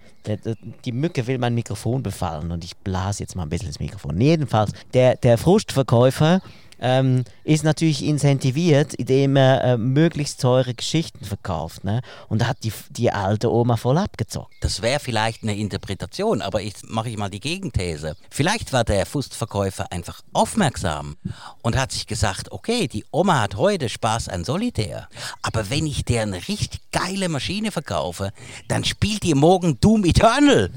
Die 0.83 0.91
Mücke 0.91 1.25
will 1.25 1.37
mein 1.37 1.55
Mikrofon 1.55 2.03
befallen 2.03 2.51
und 2.51 2.65
ich 2.65 2.75
blase 2.75 3.23
jetzt 3.23 3.37
mal 3.37 3.43
ein 3.43 3.49
bisschen 3.49 3.69
ins 3.69 3.79
Mikrofon. 3.79 4.19
Jedenfalls, 4.19 4.73
der, 4.93 5.15
der 5.15 5.37
Frustverkäufer 5.37 6.41
ähm, 6.79 7.23
ist 7.43 7.63
natürlich 7.63 8.03
incentiviert, 8.03 8.93
indem 8.93 9.35
er 9.35 9.63
äh, 9.63 9.77
möglichst 9.77 10.41
teure 10.41 10.73
Geschichten 10.73 11.25
verkauft. 11.25 11.83
Ne? 11.83 12.01
Und 12.29 12.47
hat 12.47 12.63
die, 12.63 12.73
die 12.89 13.11
alte 13.11 13.51
Oma 13.51 13.77
voll 13.77 13.97
abgezockt. 13.97 14.53
Das 14.61 14.81
wäre 14.81 14.99
vielleicht 14.99 15.43
eine 15.43 15.55
Interpretation, 15.55 16.41
aber 16.41 16.61
ich 16.61 16.73
mache 16.87 17.09
ich 17.09 17.17
mal 17.17 17.29
die 17.29 17.39
Gegenthese. 17.39 18.15
Vielleicht 18.29 18.73
war 18.73 18.83
der 18.83 19.05
Fustverkäufer 19.05 19.91
einfach 19.91 20.21
aufmerksam 20.33 21.15
und 21.61 21.77
hat 21.77 21.91
sich 21.91 22.07
gesagt, 22.07 22.51
okay, 22.51 22.87
die 22.87 23.05
Oma 23.11 23.41
hat 23.41 23.55
heute 23.55 23.89
Spaß 23.89 24.29
an 24.29 24.43
Solitär, 24.43 25.07
aber 25.41 25.69
wenn 25.69 25.85
ich 25.85 26.05
der 26.05 26.23
eine 26.23 26.47
richtig 26.47 26.81
geile 26.91 27.29
Maschine 27.29 27.71
verkaufe, 27.71 28.31
dann 28.67 28.83
spielt 28.83 29.23
die 29.23 29.33
morgen 29.33 29.79
Doom 29.79 30.05
Eternal. 30.05 30.71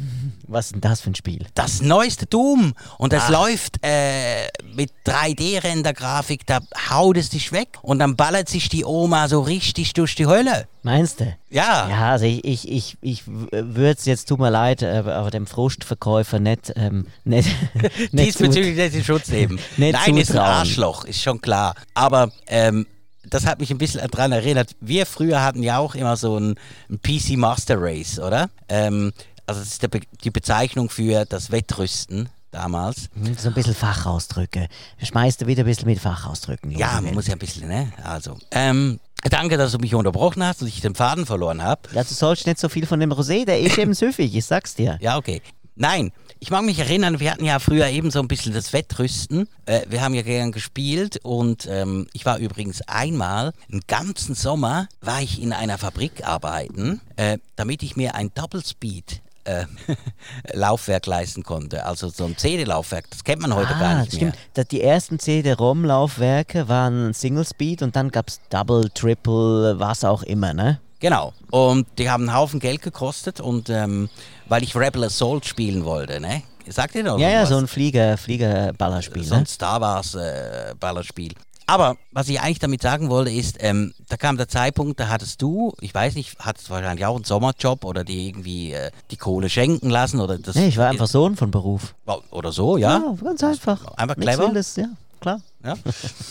Was 0.50 0.66
ist 0.66 0.72
denn 0.72 0.80
das 0.80 1.00
für 1.00 1.10
ein 1.10 1.14
Spiel? 1.14 1.46
Das 1.54 1.80
neueste 1.80 2.26
Doom. 2.26 2.74
Und 2.98 3.12
das 3.12 3.28
läuft 3.28 3.76
äh, 3.82 4.48
mit 4.74 4.90
3D-Render-Grafik, 5.06 6.44
da 6.44 6.58
haut 6.90 7.16
es 7.16 7.30
dich 7.30 7.52
weg 7.52 7.78
und 7.82 8.00
dann 8.00 8.16
ballert 8.16 8.48
sich 8.48 8.68
die 8.68 8.84
Oma 8.84 9.28
so 9.28 9.40
richtig 9.42 9.92
durch 9.92 10.16
die 10.16 10.26
Hölle. 10.26 10.66
Meinst 10.82 11.20
du? 11.20 11.32
Ja. 11.50 11.88
Ja, 11.88 12.10
also 12.10 12.24
ich, 12.24 12.44
ich, 12.44 12.68
ich, 12.68 12.96
ich 13.00 13.22
würde 13.26 13.96
es 13.96 14.06
jetzt, 14.06 14.28
tut 14.28 14.40
mir 14.40 14.50
leid, 14.50 14.82
aber, 14.82 15.14
aber 15.14 15.30
dem 15.30 15.46
Frustverkäufer 15.46 16.40
nicht, 16.40 16.72
ähm, 16.74 17.06
nicht, 17.22 17.48
Diesbezüglich 18.12 18.76
nicht 18.76 18.94
in 18.96 19.04
Schutz 19.04 19.28
nehmen. 19.28 19.60
Nein, 19.76 19.94
ist 19.94 20.08
ein 20.08 20.24
zutrauen. 20.24 20.46
Arschloch, 20.46 21.04
ist 21.04 21.22
schon 21.22 21.40
klar. 21.40 21.74
Aber 21.94 22.32
ähm, 22.48 22.86
das 23.28 23.46
hat 23.46 23.60
mich 23.60 23.70
ein 23.70 23.78
bisschen 23.78 24.06
daran 24.10 24.32
erinnert. 24.32 24.70
Wir 24.80 25.06
früher 25.06 25.42
hatten 25.42 25.62
ja 25.62 25.78
auch 25.78 25.94
immer 25.94 26.16
so 26.16 26.38
ein, 26.38 26.56
ein 26.88 27.00
PC 27.00 27.36
Master 27.36 27.76
Race, 27.78 28.18
oder? 28.18 28.50
Ähm, 28.68 29.12
also 29.50 29.60
das 29.62 29.68
ist 29.70 29.90
Be 29.90 30.00
die 30.22 30.30
Bezeichnung 30.30 30.90
für 30.90 31.24
das 31.24 31.50
Wettrüsten 31.50 32.28
damals. 32.52 33.08
Hm, 33.14 33.36
So 33.36 33.48
ein 33.48 33.54
bisschen 33.54 33.74
Fachausdrücke. 33.74 34.68
Schmeißt 35.02 35.40
du 35.40 35.46
wieder 35.46 35.64
ein 35.64 35.66
bisschen 35.66 35.86
mit 35.86 35.98
Fachausdrücken. 35.98 36.70
Ja, 36.70 37.00
man 37.00 37.14
muss 37.14 37.26
ja 37.26 37.32
ein 37.34 37.38
bisschen, 37.40 37.66
ne? 37.68 37.92
Also. 38.04 38.36
Ähm, 38.52 39.00
danke, 39.24 39.56
dass 39.56 39.72
du 39.72 39.78
mich 39.78 39.94
unterbrochen 39.94 40.44
hast 40.44 40.62
und 40.62 40.68
ich 40.68 40.80
den 40.80 40.94
Faden 40.94 41.26
verloren 41.26 41.62
habe. 41.62 41.82
Ja, 41.92 42.04
du 42.04 42.14
sollst 42.14 42.46
nicht 42.46 42.58
so 42.60 42.68
viel 42.68 42.86
von 42.86 43.00
dem 43.00 43.12
Rosé, 43.12 43.44
der 43.44 43.60
ist 43.60 43.76
eben 43.76 43.92
süffig, 43.94 44.34
ich 44.34 44.44
sag's 44.44 44.74
dir. 44.76 44.98
Ja, 45.00 45.16
okay. 45.16 45.42
Nein, 45.74 46.12
ich 46.38 46.50
mag 46.50 46.62
mich 46.64 46.78
erinnern, 46.78 47.20
wir 47.20 47.30
hatten 47.32 47.44
ja 47.44 47.58
früher 47.58 47.86
eben 47.88 48.10
so 48.10 48.20
ein 48.20 48.28
bisschen 48.28 48.52
das 48.52 48.72
Wettrüsten. 48.72 49.48
Äh, 49.66 49.82
wir 49.88 50.02
haben 50.02 50.14
ja 50.14 50.22
gern 50.22 50.52
gespielt 50.52 51.18
und 51.22 51.66
ähm, 51.70 52.06
ich 52.12 52.24
war 52.24 52.38
übrigens 52.38 52.82
einmal, 52.82 53.52
einen 53.70 53.80
ganzen 53.86 54.34
Sommer, 54.34 54.88
war 55.00 55.22
ich 55.22 55.42
in 55.42 55.52
einer 55.52 55.78
Fabrik 55.78 56.24
arbeiten, 56.26 57.00
äh, 57.16 57.38
damit 57.56 57.82
ich 57.82 57.96
mir 57.96 58.14
ein 58.14 58.30
Double 58.34 58.64
Speed 58.64 59.22
äh, 59.44 59.64
Laufwerk 60.52 61.06
leisten 61.06 61.42
konnte. 61.42 61.84
Also 61.86 62.08
so 62.08 62.24
ein 62.24 62.36
CD-Laufwerk, 62.36 63.10
das 63.10 63.24
kennt 63.24 63.42
man 63.42 63.54
heute 63.54 63.72
gar 63.74 63.82
Ah, 63.96 64.00
nicht 64.00 64.08
stimmt. 64.14 64.32
mehr. 64.32 64.32
Da, 64.54 64.64
die 64.64 64.82
ersten 64.82 65.18
CD-ROM-Laufwerke 65.18 66.68
waren 66.68 67.14
Single 67.14 67.44
Speed 67.46 67.82
und 67.82 67.96
dann 67.96 68.10
gab's 68.10 68.40
Double, 68.50 68.88
Triple, 68.90 69.78
was 69.78 70.04
auch 70.04 70.22
immer, 70.22 70.52
ne? 70.52 70.80
Genau. 71.00 71.32
Und 71.50 71.86
die 71.98 72.10
haben 72.10 72.28
einen 72.28 72.36
Haufen 72.36 72.60
Geld 72.60 72.82
gekostet 72.82 73.40
und 73.40 73.70
ähm, 73.70 74.10
weil 74.48 74.62
ich 74.62 74.76
Rebel 74.76 75.04
Assault 75.04 75.46
spielen 75.46 75.84
wollte, 75.84 76.20
ne? 76.20 76.42
Sagt 76.68 76.94
ihr 76.94 77.02
doch 77.02 77.18
Ja, 77.18 77.30
ja, 77.30 77.42
was? 77.42 77.48
so 77.48 77.56
ein 77.56 77.66
Flieger, 77.66 78.16
Flieger-Ballerspiel, 78.18 79.24
so 79.24 79.34
ne? 79.34 79.40
ein 79.40 79.46
Star 79.46 79.80
Wars 79.80 80.14
äh, 80.14 80.74
Ballerspiel. 80.78 81.32
Aber 81.70 81.96
was 82.10 82.28
ich 82.28 82.40
eigentlich 82.40 82.58
damit 82.58 82.82
sagen 82.82 83.10
wollte, 83.10 83.30
ist, 83.30 83.58
ähm, 83.60 83.94
da 84.08 84.16
kam 84.16 84.36
der 84.36 84.48
Zeitpunkt, 84.48 84.98
da 84.98 85.08
hattest 85.08 85.40
du, 85.40 85.72
ich 85.80 85.94
weiß 85.94 86.16
nicht, 86.16 86.36
hattest 86.40 86.68
wahrscheinlich 86.68 87.06
auch 87.06 87.14
einen 87.14 87.22
Sommerjob 87.22 87.84
oder 87.84 88.02
die 88.02 88.26
irgendwie 88.26 88.72
äh, 88.72 88.90
die 89.12 89.16
Kohle 89.16 89.48
schenken 89.48 89.88
lassen 89.88 90.18
oder 90.18 90.36
das. 90.36 90.56
Nee, 90.56 90.66
ich 90.66 90.76
war 90.78 90.88
einfach 90.88 91.06
Sohn 91.06 91.36
von 91.36 91.52
Beruf. 91.52 91.94
Oder 92.32 92.50
so, 92.50 92.76
ja. 92.76 93.14
ganz 93.22 93.44
einfach. 93.44 93.84
Einfach 93.94 94.16
Nichts 94.16 94.34
clever. 94.34 94.48
Wildes, 94.48 94.74
ja, 94.74 94.88
klar. 95.20 95.40
ja. 95.64 95.76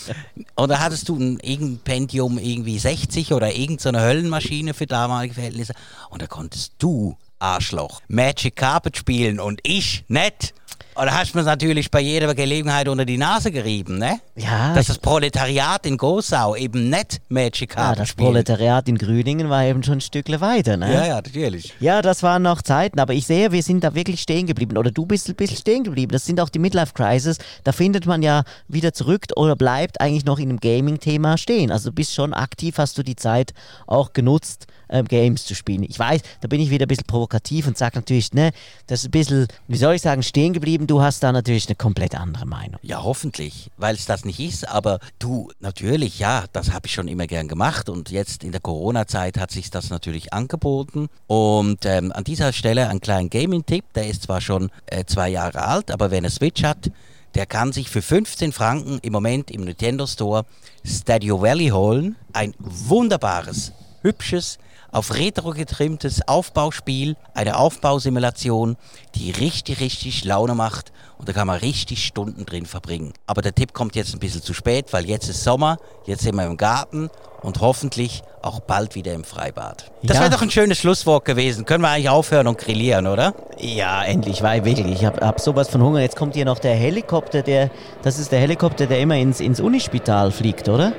Oder 0.56 0.78
hattest 0.78 1.08
du 1.08 1.16
ein 1.16 1.40
irgendein 1.40 1.78
Pentium 1.78 2.36
irgendwie 2.36 2.78
60 2.78 3.32
oder 3.32 3.56
irgendeine 3.56 4.02
Höllenmaschine 4.02 4.74
für 4.74 4.86
damalige 4.86 5.32
Verhältnisse 5.32 5.72
und 6.10 6.20
da 6.20 6.26
konntest 6.26 6.74
du, 6.78 7.16
Arschloch, 7.40 8.00
Magic 8.08 8.54
Carpet 8.56 8.96
spielen 8.96 9.40
und 9.40 9.60
ich 9.64 10.04
nicht. 10.08 10.54
Oder 10.96 11.14
hast 11.14 11.32
du 11.34 11.38
mir 11.38 11.44
natürlich 11.44 11.90
bei 11.90 12.00
jeder 12.00 12.34
Gelegenheit 12.34 12.88
unter 12.88 13.04
die 13.04 13.16
Nase 13.16 13.50
gerieben, 13.50 13.98
ne? 13.98 14.20
Ja, 14.36 14.74
Dass 14.74 14.88
das 14.88 14.98
Proletariat 14.98 15.86
in 15.86 15.96
Gosau 15.96 16.56
eben 16.56 16.90
nicht 16.90 17.22
Magic 17.28 17.70
ja, 17.70 17.76
Karten 17.76 18.00
das 18.00 18.08
spielt. 18.08 18.26
Proletariat 18.26 18.88
in 18.88 18.98
Grüningen 18.98 19.48
war 19.48 19.64
eben 19.64 19.82
schon 19.82 19.98
ein 19.98 20.00
Stückle 20.00 20.40
weiter, 20.40 20.76
ne? 20.76 20.92
Ja, 20.92 21.06
ja, 21.06 21.14
natürlich. 21.16 21.74
Ja, 21.80 22.02
das 22.02 22.22
waren 22.22 22.42
noch 22.42 22.60
Zeiten, 22.60 22.98
aber 22.98 23.14
ich 23.14 23.26
sehe, 23.26 23.52
wir 23.52 23.62
sind 23.62 23.84
da 23.84 23.94
wirklich 23.94 24.20
stehen 24.20 24.46
geblieben. 24.46 24.76
Oder 24.76 24.90
du 24.90 25.06
bist 25.06 25.28
ein 25.28 25.36
bisschen 25.36 25.56
stehen 25.56 25.84
geblieben. 25.84 26.12
Das 26.12 26.26
sind 26.26 26.40
auch 26.40 26.48
die 26.48 26.58
Midlife 26.58 26.92
Crisis. 26.92 27.38
Da 27.64 27.72
findet 27.72 28.04
man 28.04 28.22
ja 28.22 28.42
wieder 28.68 28.92
zurück 28.92 29.26
oder 29.36 29.56
bleibt 29.56 30.00
eigentlich 30.00 30.24
noch 30.24 30.38
in 30.38 30.48
dem 30.48 30.60
Gaming-Thema 30.60 31.38
stehen. 31.38 31.70
Also 31.70 31.90
du 31.90 31.94
bist 31.94 32.14
schon 32.14 32.34
aktiv, 32.34 32.76
hast 32.78 32.98
du 32.98 33.02
die 33.02 33.16
Zeit 33.16 33.54
auch 33.86 34.12
genutzt, 34.12 34.66
ähm, 34.90 35.06
Games 35.06 35.44
zu 35.44 35.54
spielen. 35.54 35.82
Ich 35.82 35.98
weiß, 35.98 36.20
da 36.40 36.48
bin 36.48 36.60
ich 36.60 36.70
wieder 36.70 36.86
ein 36.86 36.88
bisschen 36.88 37.06
provokativ 37.06 37.66
und 37.66 37.78
sage 37.78 37.98
natürlich, 37.98 38.32
ne, 38.32 38.52
das 38.86 39.00
ist 39.00 39.06
ein 39.06 39.10
bisschen, 39.12 39.46
wie 39.68 39.76
soll 39.76 39.94
ich 39.94 40.02
sagen, 40.02 40.22
stehen 40.22 40.52
geblieben. 40.52 40.86
Du 40.86 41.00
hast 41.00 41.22
da 41.22 41.32
natürlich 41.32 41.66
eine 41.68 41.76
komplett 41.76 42.14
andere 42.14 42.46
Meinung. 42.46 42.78
Ja, 42.82 43.02
hoffentlich, 43.02 43.70
weil 43.76 43.94
es 43.94 44.06
das 44.06 44.24
nicht 44.24 44.40
ist. 44.40 44.68
Aber 44.68 45.00
du, 45.18 45.50
natürlich, 45.60 46.18
ja, 46.18 46.44
das 46.52 46.72
habe 46.72 46.86
ich 46.86 46.94
schon 46.94 47.08
immer 47.08 47.26
gern 47.26 47.48
gemacht. 47.48 47.88
Und 47.88 48.10
jetzt 48.10 48.44
in 48.44 48.52
der 48.52 48.60
Corona-Zeit 48.60 49.38
hat 49.38 49.50
sich 49.50 49.70
das 49.70 49.90
natürlich 49.90 50.32
angeboten. 50.32 51.08
Und 51.26 51.84
ähm, 51.86 52.12
an 52.12 52.24
dieser 52.24 52.52
Stelle 52.52 52.88
ein 52.88 53.00
kleiner 53.00 53.28
Gaming-Tipp. 53.28 53.84
Der 53.94 54.06
ist 54.06 54.22
zwar 54.24 54.40
schon 54.40 54.70
äh, 54.86 55.04
zwei 55.04 55.28
Jahre 55.30 55.62
alt, 55.64 55.90
aber 55.90 56.10
wer 56.10 56.18
eine 56.18 56.30
Switch 56.30 56.62
hat, 56.62 56.90
der 57.34 57.46
kann 57.46 57.72
sich 57.72 57.88
für 57.88 58.02
15 58.02 58.52
Franken 58.52 58.98
im 59.02 59.12
Moment 59.12 59.50
im 59.50 59.62
Nintendo 59.62 60.06
Store 60.06 60.44
Stadio 60.84 61.40
Valley 61.40 61.68
holen. 61.68 62.16
Ein 62.32 62.54
wunderbares, 62.58 63.72
hübsches, 64.02 64.58
auf 64.92 65.14
Retro 65.14 65.50
getrimmtes 65.50 66.26
Aufbauspiel, 66.26 67.16
eine 67.34 67.56
Aufbausimulation, 67.56 68.76
die 69.14 69.30
richtig, 69.30 69.80
richtig 69.80 70.24
Laune 70.24 70.54
macht 70.54 70.90
und 71.18 71.28
da 71.28 71.32
kann 71.32 71.46
man 71.46 71.58
richtig 71.58 72.04
Stunden 72.04 72.44
drin 72.44 72.66
verbringen. 72.66 73.12
Aber 73.26 73.40
der 73.40 73.54
Tipp 73.54 73.72
kommt 73.72 73.94
jetzt 73.94 74.12
ein 74.14 74.18
bisschen 74.18 74.42
zu 74.42 74.52
spät, 74.52 74.92
weil 74.92 75.04
jetzt 75.08 75.28
ist 75.28 75.44
Sommer, 75.44 75.78
jetzt 76.06 76.22
sind 76.22 76.34
wir 76.34 76.44
im 76.46 76.56
Garten 76.56 77.08
und 77.42 77.60
hoffentlich 77.60 78.22
auch 78.42 78.60
bald 78.60 78.94
wieder 78.96 79.12
im 79.12 79.22
Freibad. 79.22 79.90
Das 80.02 80.16
Ja. 80.16 80.22
wäre 80.24 80.30
doch 80.32 80.42
ein 80.42 80.50
schönes 80.50 80.78
Schlusswort 80.78 81.24
gewesen. 81.24 81.64
Können 81.66 81.82
wir 81.84 81.88
eigentlich 81.90 82.08
aufhören 82.08 82.48
und 82.48 82.58
grillieren, 82.58 83.06
oder? 83.06 83.34
Ja, 83.58 84.02
endlich, 84.02 84.42
weil 84.42 84.64
wirklich, 84.64 84.90
ich 85.00 85.04
habe 85.04 85.24
hab 85.24 85.40
sowas 85.40 85.68
von 85.68 85.82
Hunger. 85.82 86.00
Jetzt 86.00 86.16
kommt 86.16 86.34
hier 86.34 86.44
noch 86.46 86.58
der 86.58 86.74
Helikopter, 86.74 87.42
der, 87.42 87.70
das 88.02 88.18
ist 88.18 88.32
der 88.32 88.40
Helikopter, 88.40 88.86
der 88.86 88.98
immer 89.00 89.14
ins, 89.16 89.40
ins 89.40 89.60
Unispital 89.60 90.32
fliegt, 90.32 90.68
oder? 90.68 90.92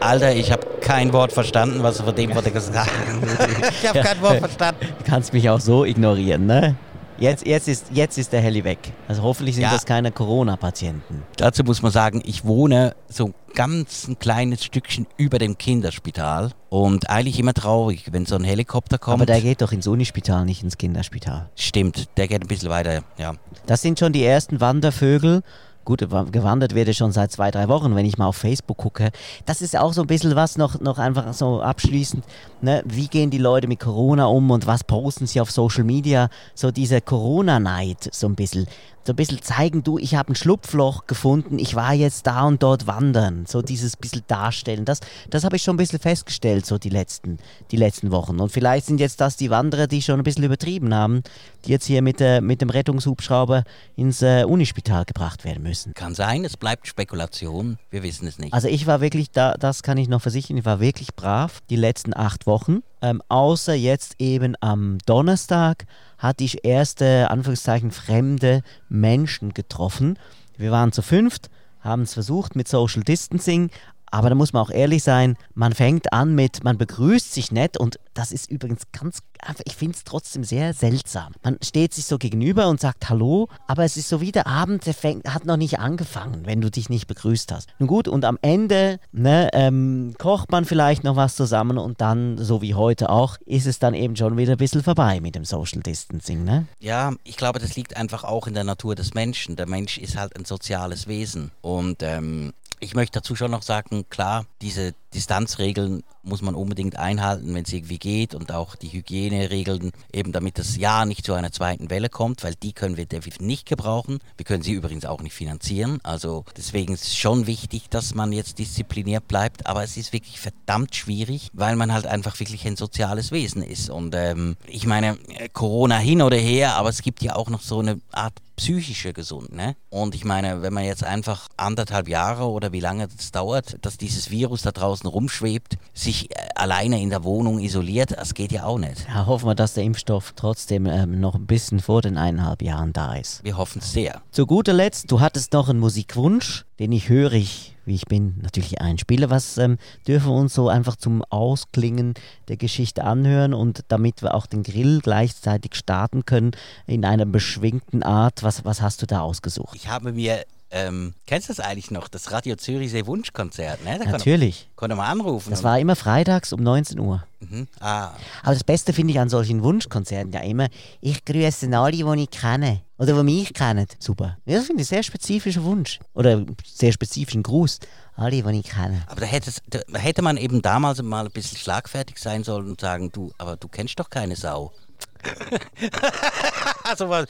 Alter, 0.00 0.32
ich 0.34 0.52
habe 0.52 0.64
kein 0.88 1.12
Wort 1.12 1.32
verstanden, 1.32 1.82
was 1.82 1.98
du 1.98 2.04
von 2.04 2.14
dem, 2.14 2.34
was 2.34 2.44
er 2.46 2.50
gesagt 2.50 2.90
hat. 2.90 3.70
ich 3.82 3.86
habe 3.88 4.00
kein 4.00 4.20
Wort 4.22 4.38
verstanden. 4.38 4.86
Du 4.98 5.04
kannst 5.04 5.32
mich 5.34 5.48
auch 5.50 5.60
so 5.60 5.84
ignorieren, 5.84 6.46
ne? 6.46 6.76
Jetzt, 7.20 7.44
jetzt, 7.46 7.66
ist, 7.66 7.86
jetzt 7.92 8.16
ist 8.16 8.32
der 8.32 8.40
Heli 8.40 8.62
weg. 8.62 8.78
Also 9.08 9.22
hoffentlich 9.24 9.56
sind 9.56 9.62
Ja. 9.64 9.72
das 9.72 9.84
keine 9.84 10.12
Corona-Patienten. 10.12 11.24
Dazu 11.36 11.64
muss 11.64 11.82
man 11.82 11.90
sagen, 11.90 12.22
ich 12.24 12.44
wohne 12.44 12.94
so 13.08 13.32
ganz 13.54 14.06
ein 14.06 14.20
kleines 14.20 14.64
Stückchen 14.64 15.06
über 15.16 15.38
dem 15.40 15.58
Kinderspital 15.58 16.52
und 16.68 17.10
eigentlich 17.10 17.40
immer 17.40 17.54
traurig, 17.54 18.04
wenn 18.12 18.24
so 18.24 18.36
ein 18.36 18.44
Helikopter 18.44 18.98
kommt. 18.98 19.14
Aber 19.14 19.26
der 19.26 19.40
geht 19.40 19.62
doch 19.62 19.72
ins 19.72 19.88
Unispital, 19.88 20.44
nicht 20.44 20.62
ins 20.62 20.78
Kinderspital. 20.78 21.50
Stimmt, 21.56 22.08
der 22.16 22.28
geht 22.28 22.40
ein 22.42 22.46
bisschen 22.46 22.70
weiter, 22.70 23.02
ja. 23.18 23.34
Das 23.66 23.82
sind 23.82 23.98
schon 23.98 24.12
die 24.12 24.24
ersten 24.24 24.60
Wandervögel. 24.60 25.42
Gut, 25.88 26.10
wa- 26.10 26.24
gewandert 26.30 26.74
werde 26.74 26.92
schon 26.92 27.12
seit 27.12 27.32
zwei, 27.32 27.50
drei 27.50 27.66
Wochen, 27.68 27.96
wenn 27.96 28.04
ich 28.04 28.18
mal 28.18 28.26
auf 28.26 28.36
Facebook 28.36 28.76
gucke. 28.76 29.08
Das 29.46 29.62
ist 29.62 29.74
auch 29.74 29.94
so 29.94 30.02
ein 30.02 30.06
bisschen 30.06 30.36
was 30.36 30.58
noch, 30.58 30.80
noch 30.80 30.98
einfach 30.98 31.32
so 31.32 31.62
abschließend. 31.62 32.26
Ne? 32.60 32.82
Wie 32.84 33.08
gehen 33.08 33.30
die 33.30 33.38
Leute 33.38 33.68
mit 33.68 33.80
Corona 33.80 34.26
um 34.26 34.50
und 34.50 34.66
was 34.66 34.84
posten 34.84 35.26
sie 35.26 35.40
auf 35.40 35.50
Social 35.50 35.84
Media? 35.84 36.28
So 36.54 36.70
dieser 36.70 37.00
Corona-Neid, 37.00 38.10
so 38.12 38.26
ein 38.26 38.34
bisschen. 38.34 38.66
So 39.08 39.14
ein 39.14 39.16
bisschen 39.16 39.40
zeigen, 39.40 39.82
du, 39.82 39.96
ich 39.96 40.16
habe 40.16 40.32
ein 40.32 40.34
Schlupfloch 40.34 41.06
gefunden, 41.06 41.58
ich 41.58 41.74
war 41.74 41.94
jetzt 41.94 42.26
da 42.26 42.42
und 42.42 42.62
dort 42.62 42.86
wandern. 42.86 43.46
So 43.46 43.62
dieses 43.62 43.96
bisschen 43.96 44.20
darstellen. 44.26 44.84
Das, 44.84 45.00
das 45.30 45.44
habe 45.44 45.56
ich 45.56 45.62
schon 45.62 45.76
ein 45.76 45.78
bisschen 45.78 45.98
festgestellt, 45.98 46.66
so 46.66 46.76
die 46.76 46.90
letzten, 46.90 47.38
die 47.70 47.78
letzten 47.78 48.10
Wochen. 48.10 48.38
Und 48.38 48.52
vielleicht 48.52 48.84
sind 48.84 49.00
jetzt 49.00 49.22
das 49.22 49.38
die 49.38 49.48
Wanderer, 49.48 49.86
die 49.86 50.02
schon 50.02 50.20
ein 50.20 50.24
bisschen 50.24 50.44
übertrieben 50.44 50.92
haben, 50.92 51.22
die 51.64 51.70
jetzt 51.70 51.86
hier 51.86 52.02
mit, 52.02 52.20
äh, 52.20 52.42
mit 52.42 52.60
dem 52.60 52.68
Rettungshubschrauber 52.68 53.64
ins 53.96 54.20
äh, 54.20 54.44
Unispital 54.44 55.06
gebracht 55.06 55.42
werden 55.46 55.62
müssen. 55.62 55.94
Kann 55.94 56.14
sein, 56.14 56.44
es 56.44 56.58
bleibt 56.58 56.86
Spekulation, 56.86 57.78
wir 57.88 58.02
wissen 58.02 58.28
es 58.28 58.38
nicht. 58.38 58.52
Also 58.52 58.68
ich 58.68 58.86
war 58.86 59.00
wirklich, 59.00 59.30
da, 59.30 59.54
das 59.54 59.82
kann 59.82 59.96
ich 59.96 60.08
noch 60.08 60.20
versichern, 60.20 60.58
ich 60.58 60.66
war 60.66 60.80
wirklich 60.80 61.14
brav 61.14 61.62
die 61.70 61.76
letzten 61.76 62.14
acht 62.14 62.46
Wochen. 62.46 62.82
Ähm, 63.00 63.22
außer 63.28 63.74
jetzt 63.74 64.16
eben 64.18 64.56
am 64.60 64.98
Donnerstag 65.06 65.86
hatte 66.18 66.44
ich 66.44 66.64
erste, 66.64 67.30
Anführungszeichen, 67.30 67.90
fremde 67.92 68.62
Menschen 68.88 69.54
getroffen. 69.54 70.18
Wir 70.56 70.72
waren 70.72 70.92
zu 70.92 71.02
fünft, 71.02 71.48
haben 71.80 72.02
es 72.02 72.14
versucht 72.14 72.56
mit 72.56 72.66
Social 72.66 73.02
Distancing, 73.02 73.70
aber 74.10 74.28
da 74.28 74.34
muss 74.34 74.52
man 74.52 74.62
auch 74.62 74.70
ehrlich 74.70 75.02
sein, 75.02 75.36
man 75.54 75.72
fängt 75.72 76.12
an 76.12 76.34
mit, 76.34 76.64
man 76.64 76.78
begrüßt 76.78 77.32
sich 77.32 77.52
nett 77.52 77.76
und 77.76 77.98
das 78.14 78.32
ist 78.32 78.50
übrigens 78.50 78.82
ganz, 78.92 79.20
ich 79.64 79.76
finde 79.76 79.96
es 79.96 80.04
trotzdem 80.04 80.42
sehr 80.42 80.74
seltsam. 80.74 81.32
Man 81.42 81.58
steht 81.62 81.94
sich 81.94 82.04
so 82.06 82.18
gegenüber 82.18 82.68
und 82.68 82.80
sagt 82.80 83.08
Hallo, 83.08 83.48
aber 83.66 83.84
es 83.84 83.96
ist 83.96 84.08
so 84.08 84.20
wie 84.20 84.32
der 84.32 84.46
Abend, 84.46 84.86
der 84.86 84.94
fängt, 84.94 85.32
hat 85.32 85.44
noch 85.44 85.56
nicht 85.56 85.78
angefangen, 85.78 86.42
wenn 86.44 86.60
du 86.60 86.70
dich 86.70 86.88
nicht 86.88 87.06
begrüßt 87.06 87.52
hast. 87.52 87.68
Nun 87.78 87.86
gut, 87.86 88.08
und 88.08 88.24
am 88.24 88.38
Ende 88.42 88.98
ne, 89.12 89.50
ähm, 89.52 90.14
kocht 90.18 90.50
man 90.50 90.64
vielleicht 90.64 91.04
noch 91.04 91.16
was 91.16 91.36
zusammen 91.36 91.78
und 91.78 92.00
dann, 92.00 92.38
so 92.38 92.60
wie 92.60 92.74
heute 92.74 93.10
auch, 93.10 93.36
ist 93.46 93.66
es 93.66 93.78
dann 93.78 93.94
eben 93.94 94.16
schon 94.16 94.36
wieder 94.36 94.52
ein 94.52 94.58
bisschen 94.58 94.82
vorbei 94.82 95.20
mit 95.20 95.34
dem 95.34 95.44
Social 95.44 95.82
Distancing. 95.82 96.44
Ne? 96.44 96.66
Ja, 96.80 97.12
ich 97.24 97.36
glaube, 97.36 97.58
das 97.60 97.76
liegt 97.76 97.96
einfach 97.96 98.24
auch 98.24 98.46
in 98.46 98.54
der 98.54 98.64
Natur 98.64 98.94
des 98.94 99.14
Menschen. 99.14 99.56
Der 99.56 99.68
Mensch 99.68 99.98
ist 99.98 100.16
halt 100.16 100.36
ein 100.36 100.44
soziales 100.44 101.06
Wesen. 101.06 101.52
Und 101.60 102.02
ähm, 102.02 102.52
ich 102.80 102.94
möchte 102.94 103.20
dazu 103.20 103.34
schon 103.36 103.50
noch 103.50 103.62
sagen, 103.62 104.04
klar, 104.10 104.46
diese 104.62 104.94
Distanzregeln 105.14 106.02
muss 106.22 106.42
man 106.42 106.54
unbedingt 106.54 106.96
einhalten, 106.96 107.54
wenn 107.54 107.64
es 107.64 107.72
irgendwie 107.72 107.98
geht 107.98 108.34
und 108.34 108.52
auch 108.52 108.76
die 108.76 108.92
Hygieneregeln, 108.92 109.92
eben 110.12 110.32
damit 110.32 110.58
das 110.58 110.76
ja 110.76 111.06
nicht 111.06 111.24
zu 111.24 111.32
einer 111.32 111.50
zweiten 111.50 111.90
Welle 111.90 112.08
kommt, 112.08 112.44
weil 112.44 112.54
die 112.54 112.72
können 112.72 112.96
wir 112.96 113.06
definitiv 113.06 113.40
nicht 113.40 113.66
gebrauchen. 113.66 114.18
Wir 114.36 114.44
können 114.44 114.62
sie 114.62 114.72
übrigens 114.72 115.06
auch 115.06 115.22
nicht 115.22 115.32
finanzieren. 115.32 116.00
Also 116.02 116.44
deswegen 116.56 116.94
ist 116.94 117.04
es 117.04 117.16
schon 117.16 117.46
wichtig, 117.46 117.88
dass 117.88 118.14
man 118.14 118.32
jetzt 118.32 118.58
diszipliniert 118.58 119.26
bleibt, 119.28 119.66
aber 119.66 119.82
es 119.82 119.96
ist 119.96 120.12
wirklich 120.12 120.38
verdammt 120.38 120.94
schwierig, 120.94 121.50
weil 121.54 121.76
man 121.76 121.92
halt 121.92 122.06
einfach 122.06 122.38
wirklich 122.38 122.66
ein 122.66 122.76
soziales 122.76 123.32
Wesen 123.32 123.62
ist. 123.62 123.88
Und 123.90 124.14
ähm, 124.14 124.56
ich 124.66 124.86
meine, 124.86 125.18
äh, 125.28 125.48
Corona 125.48 125.96
hin 125.96 126.20
oder 126.22 126.36
her, 126.36 126.74
aber 126.74 126.90
es 126.90 127.02
gibt 127.02 127.22
ja 127.22 127.34
auch 127.36 127.48
noch 127.48 127.62
so 127.62 127.80
eine 127.80 128.00
Art 128.12 128.34
psychische 128.58 129.12
Gesund, 129.12 129.54
ne? 129.54 129.76
Und 129.88 130.14
ich 130.14 130.24
meine, 130.24 130.62
wenn 130.62 130.74
man 130.74 130.84
jetzt 130.84 131.04
einfach 131.04 131.48
anderthalb 131.56 132.08
Jahre 132.08 132.48
oder 132.48 132.72
wie 132.72 132.80
lange 132.80 133.08
das 133.08 133.30
dauert, 133.30 133.78
dass 133.82 133.96
dieses 133.96 134.30
Virus 134.30 134.62
da 134.62 134.72
draußen 134.72 135.08
rumschwebt, 135.08 135.78
sich 135.94 136.30
äh, 136.30 136.34
alleine 136.54 137.00
in 137.00 137.08
der 137.08 137.24
Wohnung 137.24 137.60
isoliert, 137.60 138.12
das 138.18 138.34
geht 138.34 138.52
ja 138.52 138.64
auch 138.64 138.78
nicht. 138.78 139.06
Ja, 139.08 139.26
hoffen 139.26 139.46
wir, 139.46 139.54
dass 139.54 139.74
der 139.74 139.84
Impfstoff 139.84 140.32
trotzdem 140.36 140.86
ähm, 140.86 141.20
noch 141.20 141.36
ein 141.36 141.46
bisschen 141.46 141.80
vor 141.80 142.02
den 142.02 142.18
eineinhalb 142.18 142.60
Jahren 142.60 142.92
da 142.92 143.14
ist. 143.14 143.42
Wir 143.44 143.56
hoffen 143.56 143.78
es 143.80 143.92
sehr. 143.92 144.22
Zu 144.32 144.46
guter 144.46 144.72
Letzt, 144.72 145.10
du 145.10 145.20
hattest 145.20 145.52
noch 145.52 145.68
einen 145.68 145.78
Musikwunsch, 145.78 146.66
den 146.80 146.92
ich 146.92 147.08
hörig, 147.08 147.76
wie 147.88 147.94
ich 147.94 148.06
bin, 148.06 148.36
natürlich 148.42 148.80
einspiele. 148.80 149.30
Was 149.30 149.58
ähm, 149.58 149.78
dürfen 150.06 150.28
wir 150.28 150.36
uns 150.36 150.54
so 150.54 150.68
einfach 150.68 150.96
zum 150.96 151.24
Ausklingen 151.24 152.14
der 152.46 152.56
Geschichte 152.56 153.04
anhören 153.04 153.54
und 153.54 153.84
damit 153.88 154.22
wir 154.22 154.34
auch 154.34 154.46
den 154.46 154.62
Grill 154.62 155.00
gleichzeitig 155.00 155.74
starten 155.74 156.24
können 156.24 156.52
in 156.86 157.04
einer 157.04 157.26
beschwingten 157.26 158.02
Art? 158.02 158.42
Was, 158.42 158.64
was 158.64 158.80
hast 158.80 159.02
du 159.02 159.06
da 159.06 159.20
ausgesucht? 159.20 159.74
Ich 159.74 159.88
habe 159.88 160.12
mir, 160.12 160.44
ähm, 160.70 161.14
kennst 161.26 161.48
du 161.48 161.54
das 161.54 161.64
eigentlich 161.64 161.90
noch, 161.90 162.08
das 162.08 162.30
Radio 162.30 162.56
Zürichsee 162.56 163.06
Wunschkonzert, 163.06 163.84
ne? 163.84 163.98
Da 164.02 164.10
Natürlich. 164.10 164.68
konnte 164.76 164.96
man 164.96 165.06
anrufen. 165.06 165.50
Das 165.50 165.62
war 165.64 165.78
immer 165.78 165.96
freitags 165.96 166.52
um 166.52 166.62
19 166.62 166.98
Uhr. 166.98 167.24
Mhm. 167.40 167.68
Ah, 167.80 168.12
Aber 168.42 168.52
das 168.52 168.64
Beste 168.64 168.92
finde 168.92 169.12
ich 169.12 169.20
an 169.20 169.28
solchen 169.28 169.62
Wunschkonzerten 169.62 170.32
ja 170.32 170.40
immer, 170.40 170.68
ich 171.00 171.24
grüße 171.24 171.68
alle, 171.76 171.92
die 171.92 172.22
ich 172.22 172.30
kenne. 172.30 172.82
Oder 172.98 173.14
die 173.14 173.22
mich 173.22 173.54
kennen. 173.54 173.86
Super. 173.98 174.36
Ja, 174.44 174.56
das 174.56 174.66
finde 174.66 174.82
ich 174.82 174.88
ein 174.88 174.90
sehr 174.90 175.02
spezifischer 175.04 175.62
Wunsch. 175.62 176.00
Oder 176.14 176.44
sehr 176.64 176.92
spezifischen 176.92 177.44
Gruß. 177.44 177.78
Alle, 178.16 178.42
die 178.42 178.58
ich 178.58 178.68
kenne. 178.68 179.02
aber 179.06 179.20
da 179.20 179.28
da 179.68 179.98
hätte 180.00 180.22
man 180.22 180.36
eben 180.36 180.60
damals 180.60 181.00
mal 181.02 181.24
ein 181.26 181.30
bisschen 181.30 181.56
schlagfertig 181.56 182.18
sein 182.18 182.42
sollen 182.42 182.68
und 182.70 182.80
sagen, 182.80 183.12
du, 183.12 183.32
aber 183.38 183.56
du 183.56 183.68
kennst 183.68 183.98
doch 184.00 184.10
keine 184.10 184.34
Sau. 184.34 184.72
also, 186.84 187.08
was, 187.08 187.26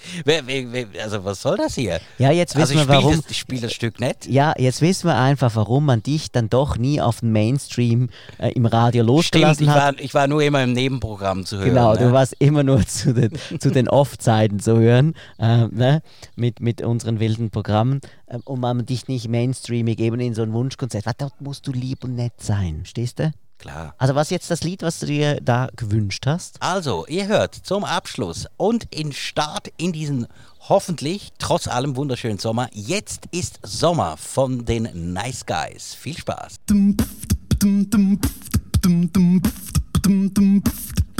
also 1.02 1.24
was 1.24 1.42
soll 1.42 1.57
das 1.57 1.74
hier? 1.74 2.00
Ja, 2.18 2.31
jetzt 2.31 2.57
also 2.57 2.74
wissen 2.74 2.83
ich 2.83 2.88
wir 2.88 2.94
warum. 2.94 3.16
das, 3.16 3.31
ich 3.31 3.38
spiele 3.38 3.62
das 3.62 3.72
Stück 3.72 4.00
nicht. 4.00 4.26
Ja, 4.26 4.54
jetzt 4.57 4.81
wissen 4.81 5.09
wir 5.09 5.16
einfach, 5.16 5.54
warum 5.57 5.87
man 5.87 6.02
dich 6.02 6.31
dann 6.31 6.48
doch 6.48 6.76
nie 6.76 7.00
auf 7.00 7.20
den 7.20 7.33
Mainstream 7.33 8.11
äh, 8.38 8.50
im 8.52 8.66
Radio 8.66 9.02
Stimmt, 9.02 9.16
losgelassen 9.16 9.64
ich 9.64 9.70
hat. 9.70 9.76
war, 9.96 10.00
ich 10.00 10.14
war 10.14 10.26
nur 10.26 10.42
immer 10.42 10.62
im 10.62 10.72
Nebenprogramm 10.72 11.44
zu 11.44 11.59
hören. 11.59 11.68
Genau, 11.70 11.94
ne? 11.94 11.98
du 11.98 12.12
warst 12.12 12.37
immer 12.38 12.62
nur 12.62 12.87
zu 12.87 13.14
den, 13.14 13.33
zu 13.59 13.70
den 13.70 13.88
Off-Zeiten 13.88 14.61
zu 14.61 14.78
hören, 14.78 15.14
äh, 15.38 15.66
ne? 15.68 16.02
mit, 16.37 16.61
mit 16.61 16.83
unseren 16.83 17.20
wilden 17.20 17.50
Programmen. 17.50 18.00
Ähm, 18.28 18.42
und 18.44 18.61
man 18.61 18.87
dich 18.87 19.09
nicht 19.09 19.28
mainstreamig 19.28 19.98
eben 20.00 20.20
in 20.20 20.35
so 20.35 20.42
ein 20.42 20.52
Wunschkonzert. 20.52 21.04
Dort 21.18 21.40
musst 21.40 21.66
du 21.66 21.72
lieb 21.72 22.04
und 22.04 22.14
nett 22.14 22.35
sein, 22.38 22.83
stehst 22.85 23.18
du? 23.18 23.33
Klar. 23.58 23.94
Also 23.98 24.14
was 24.14 24.28
ist 24.28 24.30
jetzt 24.30 24.50
das 24.50 24.62
Lied, 24.62 24.82
was 24.82 25.00
du 25.00 25.06
dir 25.06 25.40
da 25.40 25.68
gewünscht 25.74 26.26
hast? 26.26 26.62
Also, 26.62 27.06
ihr 27.06 27.26
hört 27.26 27.54
zum 27.54 27.84
Abschluss 27.84 28.46
und 28.56 28.84
in 28.94 29.12
Start 29.12 29.72
in 29.76 29.92
diesen 29.92 30.26
hoffentlich 30.68 31.32
trotz 31.38 31.66
allem 31.66 31.96
wunderschönen 31.96 32.38
Sommer. 32.38 32.68
Jetzt 32.72 33.26
ist 33.32 33.58
Sommer 33.62 34.16
von 34.16 34.64
den 34.64 35.12
Nice 35.12 35.44
Guys. 35.44 35.94
Viel 35.94 36.16
Spaß. 36.16 36.56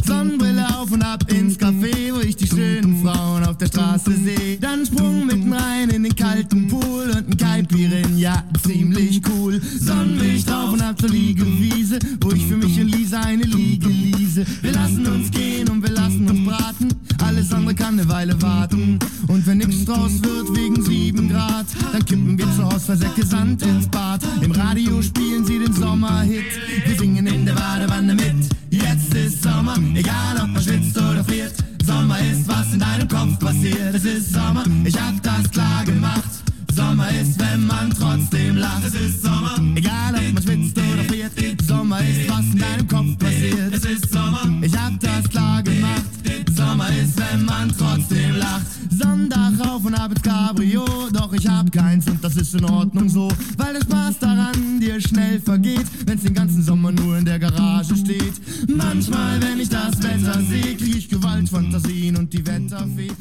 Sonnenbrille 0.09 0.66
auf 0.79 0.90
und 0.90 1.03
ab 1.03 1.31
ins 1.31 1.59
Café, 1.59 2.14
wo 2.14 2.21
ich 2.21 2.35
die 2.35 2.47
schönen 2.47 3.03
Frauen 3.03 3.44
auf 3.44 3.59
der 3.59 3.66
Straße 3.66 4.11
sehe. 4.12 4.57
Dann 4.59 4.87
Sprung 4.87 5.27
mitten 5.27 5.53
rein 5.53 5.90
in 5.90 6.03
den 6.03 6.16
kalten 6.16 6.66
Pool 6.66 7.11
und 7.11 7.29
ein 7.29 7.37
Kaipirin, 7.37 8.16
ja, 8.16 8.42
ziemlich 8.66 9.21
cool. 9.29 9.61
Sonnenmilch 9.61 10.47
drauf 10.47 10.73
und 10.73 10.81
ab 10.81 10.99
zur 10.99 11.11
Liegewiese, 11.11 11.99
wo 12.23 12.33
ich 12.33 12.47
für 12.47 12.57
mich 12.57 12.81
und 12.81 12.88
Lisa 12.88 13.21
eine 13.21 13.44
Liege 13.44 13.88
liese. 13.88 14.47
Wir 14.62 14.73
lassen 14.73 15.07
uns 15.07 15.31
gehen 15.31 15.68
und 15.68 15.83
wir 15.83 15.90
lassen 15.90 16.27
uns 16.27 16.49
braten, 16.49 16.88
alles 17.23 17.53
andere 17.53 17.75
kann 17.75 17.99
eine 18.01 18.09
Weile 18.09 18.40
warten. 18.40 18.99
Und 19.27 19.47
wenn 19.47 19.59
nix 19.59 19.85
draus 19.85 20.23
wird 20.23 20.57
wegen 20.57 20.83
sieben 20.83 21.29
Grad, 21.29 21.66
dann 21.92 22.05
kippen 22.05 22.38
wir 22.38 22.47
zu 22.57 22.64
Hause 22.64 22.81
Versäcke 22.81 23.27
Sand 23.27 23.61
ins 23.62 23.87
Bad. 23.88 24.23
Im 24.40 24.53
Radio 24.53 25.03
spielen 25.03 25.44
sie 25.44 25.59
den 25.59 25.75
Sommerhit, 25.75 26.44